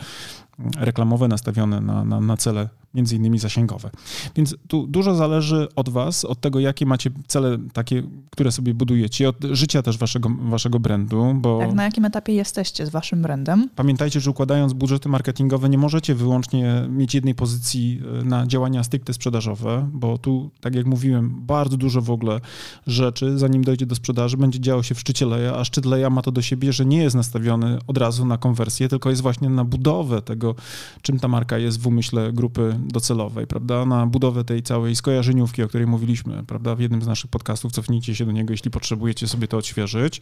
reklamowe 0.77 1.27
nastawione 1.27 1.81
na, 1.81 2.05
na, 2.05 2.21
na 2.21 2.37
cele 2.37 2.69
między 2.93 3.15
innymi 3.15 3.39
zasięgowe. 3.39 3.89
Więc 4.35 4.55
tu 4.67 4.87
dużo 4.87 5.15
zależy 5.15 5.67
od 5.75 5.89
was, 5.89 6.25
od 6.25 6.41
tego, 6.41 6.59
jakie 6.59 6.85
macie 6.85 7.09
cele 7.27 7.57
takie, 7.73 8.03
które 8.29 8.51
sobie 8.51 8.73
budujecie, 8.73 9.29
od 9.29 9.35
życia 9.51 9.81
też 9.81 9.97
waszego, 9.97 10.29
waszego 10.39 10.79
brandu, 10.79 11.33
bo... 11.35 11.59
Tak, 11.59 11.73
na 11.73 11.83
jakim 11.83 12.05
etapie 12.05 12.33
jesteście 12.33 12.85
z 12.85 12.89
waszym 12.89 13.21
brandem? 13.21 13.69
Pamiętajcie, 13.75 14.19
że 14.19 14.31
układając 14.31 14.73
budżety 14.73 15.09
marketingowe 15.09 15.69
nie 15.69 15.77
możecie 15.77 16.15
wyłącznie 16.15 16.85
mieć 16.89 17.15
jednej 17.15 17.35
pozycji 17.35 17.96
na 18.23 18.47
działania 18.47 18.83
stricte 18.83 19.13
sprzedażowe, 19.13 19.89
bo 19.93 20.17
tu, 20.17 20.51
tak 20.61 20.75
jak 20.75 20.85
mówiłem, 20.85 21.35
bardzo 21.45 21.77
dużo 21.77 22.01
w 22.01 22.11
ogóle 22.11 22.41
rzeczy, 22.87 23.37
zanim 23.37 23.63
dojdzie 23.63 23.85
do 23.85 23.95
sprzedaży, 23.95 24.37
będzie 24.37 24.59
działo 24.59 24.83
się 24.83 24.95
w 24.95 24.99
szczycie 24.99 25.25
leja, 25.25 25.55
a 25.55 25.65
szczyt 25.65 25.85
leja 25.85 26.09
ma 26.09 26.21
to 26.21 26.31
do 26.31 26.41
siebie, 26.41 26.73
że 26.73 26.85
nie 26.85 26.97
jest 26.97 27.15
nastawiony 27.15 27.79
od 27.87 27.97
razu 27.97 28.25
na 28.25 28.37
konwersję, 28.37 28.89
tylko 28.89 29.09
jest 29.09 29.21
właśnie 29.21 29.49
na 29.49 29.63
budowę 29.63 30.21
tego, 30.21 30.55
czym 31.01 31.19
ta 31.19 31.27
marka 31.27 31.57
jest 31.57 31.81
w 31.81 31.87
umyśle 31.87 32.33
grupy 32.33 32.79
docelowej, 32.85 33.47
prawda, 33.47 33.85
na 33.85 34.05
budowę 34.05 34.43
tej 34.43 34.63
całej 34.63 34.95
skojarzeniówki, 34.95 35.63
o 35.63 35.67
której 35.67 35.87
mówiliśmy, 35.87 36.43
prawda, 36.43 36.75
w 36.75 36.79
jednym 36.79 37.01
z 37.01 37.07
naszych 37.07 37.31
podcastów, 37.31 37.71
cofnijcie 37.71 38.15
się 38.15 38.25
do 38.25 38.31
niego, 38.31 38.53
jeśli 38.53 38.71
potrzebujecie 38.71 39.27
sobie 39.27 39.47
to 39.47 39.57
odświeżyć. 39.57 40.21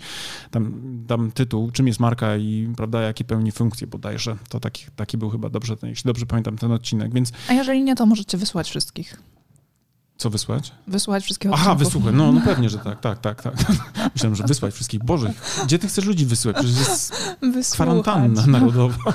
Tam 0.52 0.82
dam 1.08 1.32
tytuł, 1.32 1.72
czym 1.72 1.88
jest 1.88 2.00
marka 2.00 2.38
i, 2.38 2.74
prawda, 2.78 3.02
jakie 3.02 3.24
pełni 3.24 3.52
funkcje 3.52 3.88
bodajże. 3.88 4.38
To 4.50 4.60
taki, 4.60 4.86
taki 4.96 5.18
był 5.18 5.30
chyba 5.30 5.50
dobrze, 5.50 5.76
jeśli 5.84 6.08
dobrze 6.08 6.26
pamiętam 6.26 6.58
ten 6.58 6.72
odcinek, 6.72 7.14
więc... 7.14 7.32
A 7.50 7.54
jeżeli 7.66 7.84
nie, 7.84 7.96
to 7.96 8.06
możecie 8.06 8.38
wysłać 8.38 8.70
wszystkich. 8.70 9.22
Co 10.18 10.30
wysłać? 10.30 10.72
Wysłać 10.88 11.24
wszystkich 11.24 11.52
Aha, 11.54 11.76
wysłuchaj. 11.76 12.14
No, 12.14 12.32
no 12.32 12.42
pewnie, 12.46 12.70
że 12.70 12.78
tak, 12.78 13.00
tak, 13.00 13.20
tak, 13.20 13.42
tak. 13.42 13.54
Myślałem, 14.16 14.36
że 14.36 14.44
wysłać 14.44 14.74
wszystkich. 14.74 15.04
Boże, 15.04 15.34
gdzie 15.66 15.80
ty 15.80 15.88
chcesz 15.88 16.06
ludzi 16.06 16.26
wysłać? 16.26 16.56
Przecież 16.56 16.80
jest 16.80 17.14
Wysłuchać. 17.42 17.74
kwarantanna 17.74 18.48
narodowa. 18.48 19.14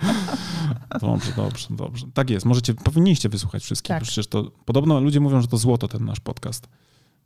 dobrze, 1.00 1.32
dobrze, 1.36 1.66
dobrze. 1.70 2.06
Tak 2.14 2.30
jest. 2.30 2.46
Możecie, 2.46 2.74
powinniście 2.74 3.28
wysłuchać 3.28 3.62
wszystkich. 3.62 3.88
Tak. 3.88 4.02
Przecież 4.02 4.26
to, 4.26 4.50
podobno 4.64 5.00
ludzie 5.00 5.20
mówią, 5.20 5.40
że 5.40 5.48
to 5.48 5.56
złoto 5.56 5.88
ten 5.88 6.04
nasz 6.04 6.20
podcast. 6.20 6.68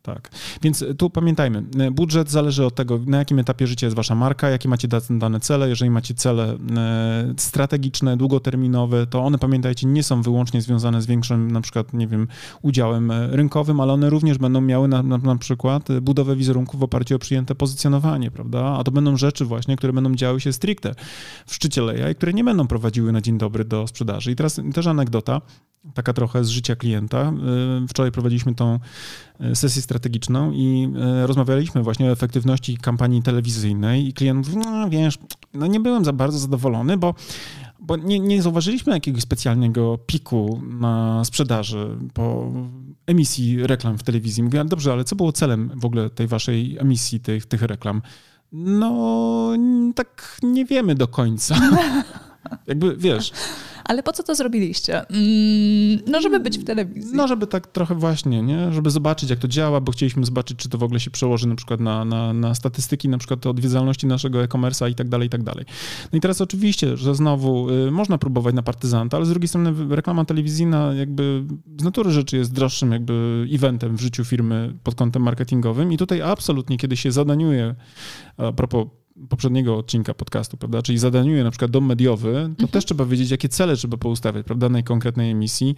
Tak. 0.03 0.29
Więc 0.61 0.85
tu 0.97 1.09
pamiętajmy, 1.09 1.63
budżet 1.91 2.29
zależy 2.29 2.65
od 2.65 2.75
tego, 2.75 2.99
na 3.05 3.17
jakim 3.17 3.39
etapie 3.39 3.67
życia 3.67 3.87
jest 3.87 3.95
wasza 3.95 4.15
marka, 4.15 4.49
jakie 4.49 4.69
macie 4.69 4.87
dane 5.09 5.39
cele. 5.39 5.69
Jeżeli 5.69 5.91
macie 5.91 6.13
cele 6.13 6.57
e, 6.77 7.33
strategiczne, 7.37 8.17
długoterminowe, 8.17 9.07
to 9.07 9.23
one, 9.23 9.37
pamiętajcie, 9.37 9.87
nie 9.87 10.03
są 10.03 10.21
wyłącznie 10.21 10.61
związane 10.61 11.01
z 11.01 11.05
większym, 11.05 11.51
na 11.51 11.61
przykład, 11.61 11.93
nie 11.93 12.07
wiem, 12.07 12.27
udziałem 12.61 13.11
e, 13.11 13.27
rynkowym, 13.27 13.79
ale 13.79 13.93
one 13.93 14.09
również 14.09 14.37
będą 14.37 14.61
miały 14.61 14.87
na, 14.87 15.03
na, 15.03 15.17
na 15.17 15.35
przykład 15.35 15.87
budowę 16.01 16.35
wizerunku 16.35 16.77
w 16.77 16.83
oparciu 16.83 17.15
o 17.15 17.19
przyjęte 17.19 17.55
pozycjonowanie, 17.55 18.31
prawda? 18.31 18.63
A 18.79 18.83
to 18.83 18.91
będą 18.91 19.17
rzeczy 19.17 19.45
właśnie, 19.45 19.75
które 19.75 19.93
będą 19.93 20.15
działy 20.15 20.39
się 20.39 20.53
stricte 20.53 20.95
w 21.45 21.55
szczycie 21.55 21.81
leja 21.81 22.09
i 22.09 22.15
które 22.15 22.33
nie 22.33 22.43
będą 22.43 22.67
prowadziły 22.67 23.11
na 23.11 23.21
dzień 23.21 23.37
dobry 23.37 23.65
do 23.65 23.87
sprzedaży. 23.87 24.31
I 24.31 24.35
teraz 24.35 24.61
też 24.73 24.87
anegdota 24.87 25.41
taka 25.93 26.13
trochę 26.13 26.43
z 26.43 26.49
życia 26.49 26.75
klienta. 26.75 27.33
Wczoraj 27.89 28.11
prowadziliśmy 28.11 28.55
tą 28.55 28.79
sesję 29.53 29.81
strategiczną 29.81 30.51
i 30.51 30.89
y, 31.23 31.27
rozmawialiśmy 31.27 31.83
właśnie 31.83 32.05
o 32.05 32.11
efektywności 32.11 32.77
kampanii 32.77 33.23
telewizyjnej 33.23 34.07
i 34.07 34.13
klient 34.13 34.55
no 34.55 34.89
wiesz, 34.89 35.17
no 35.53 35.67
nie 35.67 35.79
byłem 35.79 36.05
za 36.05 36.13
bardzo 36.13 36.39
zadowolony, 36.39 36.97
bo 36.97 37.15
bo 37.79 37.95
nie, 37.95 38.19
nie 38.19 38.41
zauważyliśmy 38.41 38.93
jakiegoś 38.93 39.21
specjalnego 39.21 39.97
piku 39.97 40.61
na 40.79 41.25
sprzedaży 41.25 41.97
po 42.13 42.51
emisji 43.07 43.67
reklam 43.67 43.97
w 43.97 44.03
telewizji. 44.03 44.43
Mówiłem, 44.43 44.67
dobrze, 44.67 44.91
ale 44.91 45.03
co 45.03 45.15
było 45.15 45.31
celem 45.31 45.71
w 45.75 45.85
ogóle 45.85 46.09
tej 46.09 46.27
waszej 46.27 46.77
emisji, 46.79 47.19
tych, 47.19 47.45
tych 47.45 47.61
reklam? 47.61 48.01
No, 48.51 49.51
tak 49.95 50.37
nie 50.43 50.65
wiemy 50.65 50.95
do 50.95 51.07
końca. 51.07 51.55
Jakby, 52.67 52.97
wiesz, 52.97 53.31
ale 53.85 54.03
po 54.03 54.13
co 54.13 54.23
to 54.23 54.35
zrobiliście? 54.35 55.09
Mm, 55.09 55.99
no, 56.07 56.21
żeby 56.21 56.39
być 56.39 56.57
w 56.57 56.63
telewizji. 56.63 57.11
No, 57.15 57.27
żeby 57.27 57.47
tak 57.47 57.67
trochę 57.67 57.95
właśnie, 57.95 58.41
nie? 58.41 58.71
Żeby 58.71 58.89
zobaczyć, 58.89 59.29
jak 59.29 59.39
to 59.39 59.47
działa, 59.47 59.81
bo 59.81 59.91
chcieliśmy 59.91 60.25
zobaczyć, 60.25 60.57
czy 60.57 60.69
to 60.69 60.77
w 60.77 60.83
ogóle 60.83 60.99
się 60.99 61.11
przełoży 61.11 61.47
na 61.47 61.55
przykład 61.55 61.79
na, 61.79 62.05
na, 62.05 62.33
na 62.33 62.55
statystyki, 62.55 63.09
na 63.09 63.17
przykład 63.17 63.45
odwiedzalności 63.45 64.07
naszego 64.07 64.43
e-commerce'a 64.43 64.89
i 64.89 64.95
tak 64.95 65.09
dalej, 65.09 65.27
i 65.27 65.29
tak 65.29 65.43
dalej. 65.43 65.65
No 66.13 66.17
i 66.17 66.21
teraz 66.21 66.41
oczywiście, 66.41 66.97
że 66.97 67.15
znowu 67.15 67.69
y, 67.69 67.91
można 67.91 68.17
próbować 68.17 68.55
na 68.55 68.63
partyzanta, 68.63 69.17
ale 69.17 69.25
z 69.25 69.29
drugiej 69.29 69.47
strony 69.47 69.95
reklama 69.95 70.25
telewizyjna 70.25 70.93
jakby 70.93 71.43
z 71.79 71.83
natury 71.83 72.11
rzeczy 72.11 72.37
jest 72.37 72.53
droższym 72.53 72.91
jakby 72.91 73.47
eventem 73.53 73.97
w 73.97 74.01
życiu 74.01 74.25
firmy 74.25 74.73
pod 74.83 74.95
kątem 74.95 75.21
marketingowym 75.21 75.91
i 75.91 75.97
tutaj 75.97 76.21
absolutnie, 76.21 76.77
kiedy 76.77 76.97
się 76.97 77.11
zadaniuje 77.11 77.75
a 78.37 78.51
propos 78.51 78.87
poprzedniego 79.29 79.77
odcinka 79.77 80.13
podcastu, 80.13 80.57
prawda? 80.57 80.81
Czyli 80.81 80.97
zadaniuje 80.97 81.43
na 81.43 81.51
przykład 81.51 81.71
dom 81.71 81.85
mediowy, 81.85 82.33
to 82.33 82.39
mhm. 82.39 82.69
też 82.69 82.85
trzeba 82.85 83.05
wiedzieć, 83.05 83.31
jakie 83.31 83.49
cele 83.49 83.75
trzeba 83.75 83.97
poustawiać, 83.97 84.45
prawda, 84.45 84.69
danej 84.69 84.83
konkretnej 84.83 85.31
emisji. 85.31 85.75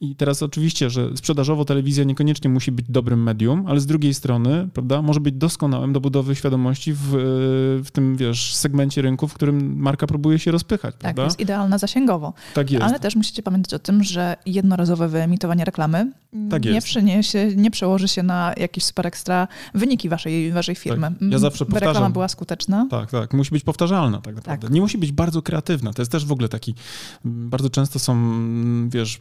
I 0.00 0.16
teraz 0.16 0.42
oczywiście, 0.42 0.90
że 0.90 1.16
sprzedażowo 1.16 1.64
telewizja 1.64 2.04
niekoniecznie 2.04 2.50
musi 2.50 2.72
być 2.72 2.86
dobrym 2.88 3.22
medium, 3.22 3.64
ale 3.66 3.80
z 3.80 3.86
drugiej 3.86 4.14
strony, 4.14 4.68
prawda, 4.74 5.02
może 5.02 5.20
być 5.20 5.34
doskonałym 5.34 5.92
do 5.92 6.00
budowy 6.00 6.34
świadomości 6.34 6.92
w, 6.92 7.08
w 7.84 7.90
tym, 7.90 8.16
wiesz, 8.16 8.54
segmencie 8.54 9.02
rynku, 9.02 9.28
w 9.28 9.34
którym 9.34 9.76
marka 9.76 10.06
próbuje 10.06 10.38
się 10.38 10.50
rozpychać, 10.50 10.94
tak, 10.94 11.00
prawda? 11.00 11.22
Tak, 11.22 11.30
jest 11.30 11.40
idealna 11.40 11.78
zasięgowo. 11.78 12.32
Tak 12.54 12.70
jest. 12.70 12.84
Ale 12.84 13.00
też 13.00 13.16
musicie 13.16 13.42
pamiętać 13.42 13.74
o 13.74 13.78
tym, 13.78 14.04
że 14.04 14.36
jednorazowe 14.46 15.08
wyemitowanie 15.08 15.64
reklamy 15.64 16.12
tak 16.50 16.64
nie 16.64 16.82
przyniesie, 16.82 17.56
nie 17.56 17.70
przełoży 17.70 18.08
się 18.08 18.22
na 18.22 18.54
jakieś 18.56 18.84
super 18.84 19.06
ekstra 19.06 19.48
wyniki 19.74 20.08
waszej, 20.08 20.52
waszej 20.52 20.74
firmy. 20.74 21.10
Tak. 21.20 21.30
Ja 21.30 21.38
zawsze 21.38 21.64
powtarzam. 21.64 21.88
Reklama 21.88 22.10
była 22.10 22.28
skuteczna 22.28 22.77
tak, 22.90 23.10
tak. 23.10 23.34
Musi 23.34 23.50
być 23.50 23.64
powtarzalna 23.64 24.20
tak 24.20 24.34
naprawdę. 24.34 24.66
Tak. 24.66 24.74
Nie 24.74 24.80
musi 24.80 24.98
być 24.98 25.12
bardzo 25.12 25.42
kreatywna. 25.42 25.92
To 25.92 26.02
jest 26.02 26.12
też 26.12 26.26
w 26.26 26.32
ogóle 26.32 26.48
taki... 26.48 26.74
Bardzo 27.24 27.70
często 27.70 27.98
są, 27.98 28.18
wiesz, 28.88 29.20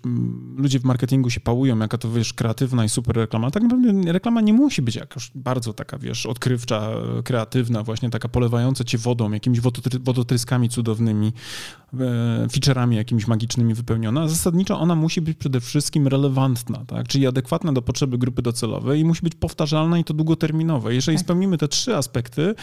ludzie 0.57 0.79
w 0.79 0.83
marketingu 0.83 1.29
się 1.29 1.39
pałują, 1.39 1.79
jaka 1.79 1.97
to, 1.97 2.11
wiesz, 2.11 2.33
kreatywna 2.33 2.85
i 2.85 2.89
super 2.89 3.15
reklama. 3.15 3.51
Tak 3.51 3.63
naprawdę 3.63 4.11
reklama 4.11 4.41
nie 4.41 4.53
musi 4.53 4.81
być 4.81 4.95
jakaś 4.95 5.31
bardzo 5.35 5.73
taka, 5.73 5.97
wiesz, 5.97 6.25
odkrywcza, 6.25 6.89
kreatywna, 7.23 7.83
właśnie 7.83 8.09
taka 8.09 8.27
polewająca 8.27 8.83
cię 8.83 8.97
wodą, 8.97 9.31
jakimiś 9.31 9.59
wodotryskami 9.99 10.69
cudownymi, 10.69 11.33
e, 11.93 12.47
featureami 12.51 12.95
jakimiś 12.95 13.27
magicznymi 13.27 13.73
wypełniona. 13.73 14.27
Zasadniczo 14.27 14.79
ona 14.79 14.95
musi 14.95 15.21
być 15.21 15.37
przede 15.37 15.61
wszystkim 15.61 16.07
relevantna, 16.07 16.85
tak? 16.85 17.07
Czyli 17.07 17.27
adekwatna 17.27 17.73
do 17.73 17.81
potrzeby 17.81 18.17
grupy 18.17 18.41
docelowej 18.41 18.99
i 18.99 19.05
musi 19.05 19.21
być 19.21 19.35
powtarzalna 19.35 19.99
i 19.99 20.03
to 20.03 20.13
długoterminowe. 20.13 20.95
Jeżeli 20.95 21.17
tak. 21.17 21.25
spełnimy 21.25 21.57
te 21.57 21.67
trzy 21.67 21.95
aspekty, 21.95 22.55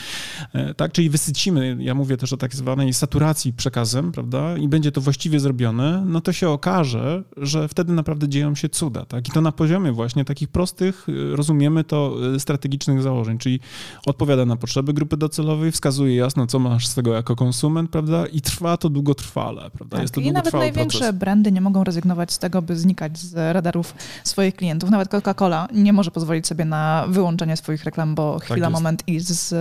tak, 0.77 0.84
tak? 0.85 0.93
Czyli 0.93 1.11
wysycimy, 1.11 1.77
ja 1.81 1.95
mówię 1.95 2.17
też 2.17 2.33
o 2.33 2.37
tak 2.37 2.55
zwanej 2.55 2.95
saturacji 2.95 3.53
przekazem, 3.53 4.13
prawda? 4.13 4.57
I 4.57 4.69
będzie 4.69 4.93
to 4.93 5.01
właściwie 5.01 5.41
zrobione, 5.41 6.03
no 6.07 6.21
to 6.21 6.33
się 6.33 6.49
okaże, 6.49 7.23
że 7.37 7.69
wtedy 7.69 7.93
naprawdę 7.93 8.29
dzieją 8.29 8.55
się 8.55 8.69
cuda, 8.69 9.05
tak? 9.05 9.29
I 9.29 9.31
to 9.31 9.41
na 9.41 9.53
poziomie 9.53 9.93
właśnie 9.93 10.25
takich 10.25 10.49
prostych, 10.49 11.09
y, 11.09 11.37
rozumiemy 11.37 11.85
to, 11.85 12.17
y, 12.35 12.41
strategicznych 12.41 13.03
założeń, 13.03 13.39
czyli 13.39 13.61
odpowiada 14.07 14.47
na 14.47 14.57
potrzeby 14.57 14.93
grupy 14.93 15.17
docelowej, 15.17 15.73
wskazuje 15.73 16.17
jasno, 16.17 16.47
co 16.47 16.59
masz 16.59 16.87
z 16.87 16.95
tego 16.95 17.15
jako 17.15 17.37
konsument, 17.37 17.91
prawda? 17.91 18.27
I 18.27 18.41
trwa 18.41 18.77
to 18.77 18.89
długotrwale, 18.89 19.71
prawda? 19.71 19.97
Tak, 19.97 20.03
Jest 20.03 20.15
to 20.15 20.21
I 20.21 20.33
nawet 20.33 20.53
największe 20.55 20.99
proces. 20.99 21.19
brandy 21.19 21.53
nie 21.53 21.61
mogą 21.61 21.85
rezygnować 21.85 22.33
z 22.33 22.39
tego, 22.39 22.63
by 22.63 22.77
znikać 22.77 23.19
z 23.19 23.55
radarów 23.55 23.95
swoich 24.25 24.57
klientów. 24.57 24.91
Nawet 24.91 25.09
Coca-Cola 25.09 25.67
nie 25.73 25.93
może 25.93 26.11
pozwolić 26.11 26.47
sobie 26.47 26.65
na 26.65 27.05
wyłączenie 27.09 27.57
swoich 27.57 27.85
reklam, 27.85 28.15
bo 28.15 28.39
tak 28.41 28.49
chwila, 28.51 28.71
moment 28.71 29.03
i, 29.07 29.21
z, 29.21 29.55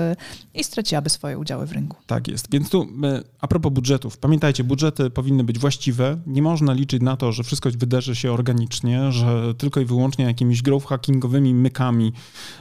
i 0.54 0.64
straciłaby 0.64 1.10
swoje 1.14 1.38
udziały 1.38 1.68
w 1.68 1.72
rynku. 1.72 1.98
Tak 2.08 2.28
jest. 2.28 2.48
Więc 2.52 2.70
tu 2.70 2.88
e, 3.04 3.24
a 3.42 3.48
propos 3.48 3.74
budżetów. 3.74 4.18
Pamiętajcie, 4.18 4.64
budżety 4.64 5.10
powinny 5.10 5.44
być 5.44 5.60
właściwe. 5.60 6.18
Nie 6.28 6.42
można 6.42 6.74
liczyć 6.74 7.02
na 7.02 7.18
to, 7.18 7.32
że 7.32 7.44
wszystko 7.44 7.70
wydarzy 7.78 8.16
się 8.16 8.32
organicznie, 8.32 9.12
że 9.12 9.54
tylko 9.58 9.80
i 9.80 9.86
wyłącznie 9.86 10.26
jakimiś 10.26 10.62
growth 10.62 10.88
hackingowymi 10.88 11.54
mykami 11.54 12.14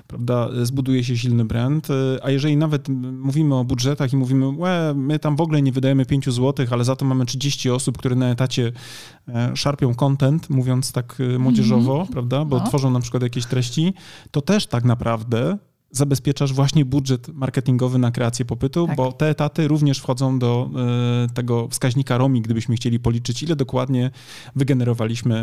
prawda, 0.06 0.48
zbuduje 0.62 1.04
się 1.04 1.16
silny 1.16 1.44
brand. 1.44 1.88
E, 1.90 1.94
a 2.22 2.30
jeżeli 2.30 2.56
nawet 2.56 2.88
mówimy 3.22 3.54
o 3.54 3.64
budżetach 3.64 4.12
i 4.12 4.16
mówimy, 4.16 4.48
łe, 4.48 4.94
my 4.96 5.18
tam 5.18 5.36
w 5.36 5.40
ogóle 5.40 5.62
nie 5.62 5.72
wydajemy 5.72 6.06
5 6.06 6.24
zł, 6.24 6.66
ale 6.70 6.84
za 6.84 6.96
to 6.96 7.04
mamy 7.04 7.26
30 7.26 7.70
osób, 7.70 7.98
które 7.98 8.16
na 8.16 8.30
etacie 8.30 8.72
e, 9.28 9.56
szarpią 9.56 9.94
content, 9.94 10.50
mówiąc 10.50 10.92
tak 10.92 11.18
młodzieżowo, 11.38 11.94
mm 11.94 12.06
-hmm. 12.06 12.12
prawda, 12.12 12.44
bo 12.44 12.58
no. 12.58 12.66
tworzą 12.66 12.90
na 12.90 13.00
przykład 13.00 13.22
jakieś 13.22 13.46
treści, 13.46 13.94
to 14.30 14.40
też 14.40 14.66
tak 14.66 14.84
naprawdę 14.84 15.58
zabezpieczasz 15.92 16.52
właśnie 16.52 16.84
budżet 16.84 17.28
marketingowy 17.28 17.98
na 17.98 18.10
kreację 18.10 18.44
popytu, 18.44 18.86
tak. 18.86 18.96
bo 18.96 19.12
te 19.12 19.30
etaty 19.30 19.68
również 19.68 19.98
wchodzą 19.98 20.38
do 20.38 20.70
e, 21.24 21.34
tego 21.34 21.68
wskaźnika 21.68 22.18
ROMI, 22.18 22.42
gdybyśmy 22.42 22.76
chcieli 22.76 23.00
policzyć, 23.00 23.42
ile 23.42 23.56
dokładnie 23.56 24.10
wygenerowaliśmy 24.56 25.34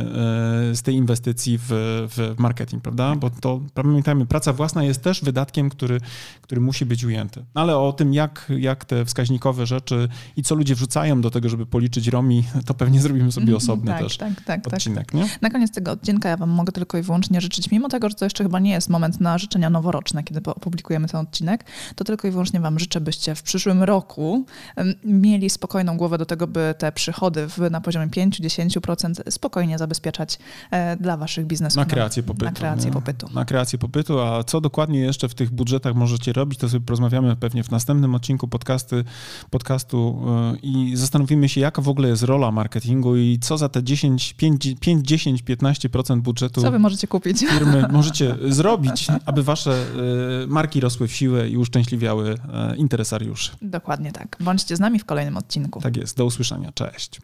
e, 0.72 0.76
z 0.76 0.82
tej 0.82 0.96
inwestycji 0.96 1.58
w, 1.58 1.68
w 2.10 2.36
marketing, 2.40 2.84
prawda? 2.84 3.16
Bo 3.16 3.30
to, 3.30 3.62
pamiętajmy, 3.74 4.26
praca 4.26 4.54
własna 4.54 4.84
jest 4.84 5.04
też 5.04 5.22
wydatkiem, 5.22 5.70
który, 5.70 6.00
który 6.42 6.62
musi 6.62 6.86
być 6.86 7.04
ujęty. 7.04 7.46
Ale 7.54 7.78
o 7.78 7.94
tym, 7.94 8.14
jak, 8.14 8.52
jak 8.58 8.86
te 8.86 9.06
wskaźnikowe 9.06 9.66
rzeczy 9.66 10.08
i 10.38 10.44
co 10.44 10.56
ludzie 10.56 10.76
wrzucają 10.76 11.22
do 11.22 11.32
tego, 11.32 11.50
żeby 11.50 11.66
policzyć 11.66 12.08
ROMI, 12.08 12.44
to 12.66 12.74
pewnie 12.74 13.02
zrobimy 13.02 13.32
sobie 13.32 13.44
mhm, 13.44 13.58
osobny 13.58 13.92
tak, 13.92 14.02
też 14.04 14.18
tak, 14.18 14.42
tak, 14.42 14.64
tak, 14.64 14.74
odcinek, 14.74 15.14
nie? 15.14 15.30
Na 15.42 15.50
koniec 15.50 15.72
tego 15.72 15.92
odcinka 15.92 16.30
ja 16.30 16.38
wam 16.38 16.50
mogę 16.50 16.72
tylko 16.72 16.98
i 16.98 17.02
wyłącznie 17.02 17.42
życzyć, 17.42 17.72
mimo 17.72 17.90
tego, 17.90 18.10
że 18.10 18.16
to 18.16 18.26
jeszcze 18.26 18.44
chyba 18.44 18.60
nie 18.60 18.72
jest 18.72 18.90
moment 18.90 19.22
na 19.22 19.38
życzenia 19.38 19.70
noworoczne, 19.70 20.24
kiedy 20.24 20.39
opublikujemy 20.46 21.08
ten 21.08 21.20
odcinek, 21.20 21.66
to 21.96 22.04
tylko 22.04 22.28
i 22.28 22.32
wyłącznie 22.32 22.60
wam 22.60 22.80
życzę, 22.80 23.02
byście 23.02 23.36
w 23.36 23.44
przyszłym 23.44 23.84
roku 23.84 24.46
mieli 25.04 25.50
spokojną 25.50 25.98
głowę 25.98 26.18
do 26.18 26.26
tego, 26.26 26.48
by 26.48 26.76
te 26.78 26.92
przychody 26.92 27.48
w, 27.48 27.58
na 27.72 27.82
poziomie 27.82 28.08
5-10% 28.08 29.32
spokojnie 29.32 29.78
zabezpieczać 29.78 30.40
e, 30.72 30.98
dla 30.98 31.18
waszych 31.18 31.46
biznesów. 31.46 31.78
Na 31.78 31.86
kreację 31.86 32.24
popytu. 32.24 32.46
Na 32.46 32.52
kreację 32.52 32.92
popytu. 32.92 33.30
Na 33.34 33.46
kreację 33.46 33.80
popytu, 33.80 34.20
a 34.20 34.44
co 34.44 34.62
dokładnie 34.62 35.00
jeszcze 35.00 35.30
w 35.30 35.36
tych 35.36 35.52
budżetach 35.52 35.96
możecie 35.96 36.34
robić, 36.34 36.60
to 36.60 36.70
sobie 36.70 36.86
porozmawiamy 36.86 37.36
pewnie 37.36 37.64
w 37.64 37.72
następnym 37.72 38.16
odcinku 38.16 38.48
podcasty, 38.48 39.04
podcastu 39.50 40.22
e, 40.28 40.58
i 40.62 40.96
zastanowimy 40.96 41.50
się, 41.50 41.62
jaka 41.62 41.82
w 41.82 41.90
ogóle 41.90 42.10
jest 42.10 42.24
rola 42.24 42.52
marketingu 42.52 43.16
i 43.16 43.40
co 43.42 43.58
za 43.58 43.70
te 43.70 43.84
10, 43.84 44.34
5, 44.34 44.68
5 44.80 45.08
10, 45.08 45.44
15% 45.44 46.20
budżetu 46.22 46.62
co 46.62 46.72
wy 46.72 46.80
możecie 46.80 47.08
kupić? 47.08 47.40
firmy 47.40 47.88
możecie 47.92 48.36
zrobić, 48.48 49.08
aby 49.26 49.44
wasze 49.44 49.72
e, 49.72 49.86
marki 50.48 50.80
rosły 50.80 51.08
w 51.08 51.14
siłę 51.14 51.50
i 51.50 51.58
uszczęśliwiały 51.58 52.36
interesariuszy. 52.78 53.52
Dokładnie 53.62 54.12
tak. 54.12 54.38
Bądźcie 54.40 54.76
z 54.76 54.80
nami 54.80 55.00
w 55.00 55.06
kolejnym 55.06 55.38
odcinku. 55.38 55.82
Tak 55.82 55.98
jest. 55.98 56.18
Do 56.18 56.26
usłyszenia. 56.26 56.72
Cześć. 56.72 57.22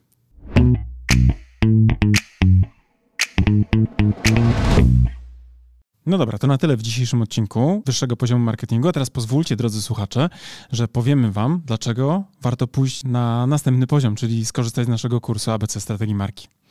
No 6.06 6.18
dobra, 6.18 6.38
to 6.38 6.48
na 6.48 6.58
tyle 6.58 6.78
w 6.78 6.82
dzisiejszym 6.82 7.22
odcinku 7.22 7.84
wyższego 7.86 8.18
poziomu 8.18 8.46
marketingu. 8.46 8.88
A 8.88 8.92
teraz 8.92 9.10
pozwólcie, 9.10 9.56
drodzy 9.56 9.82
słuchacze, 9.82 10.30
że 10.72 10.88
powiemy 10.88 11.32
Wam, 11.32 11.62
dlaczego 11.66 12.24
warto 12.42 12.68
pójść 12.68 13.04
na 13.04 13.48
następny 13.48 13.88
poziom, 13.88 14.16
czyli 14.16 14.46
skorzystać 14.46 14.86
z 14.86 14.90
naszego 14.90 15.22
kursu 15.22 15.52
ABC 15.52 15.82
Strategii 15.82 16.16
Marki. 16.16 16.48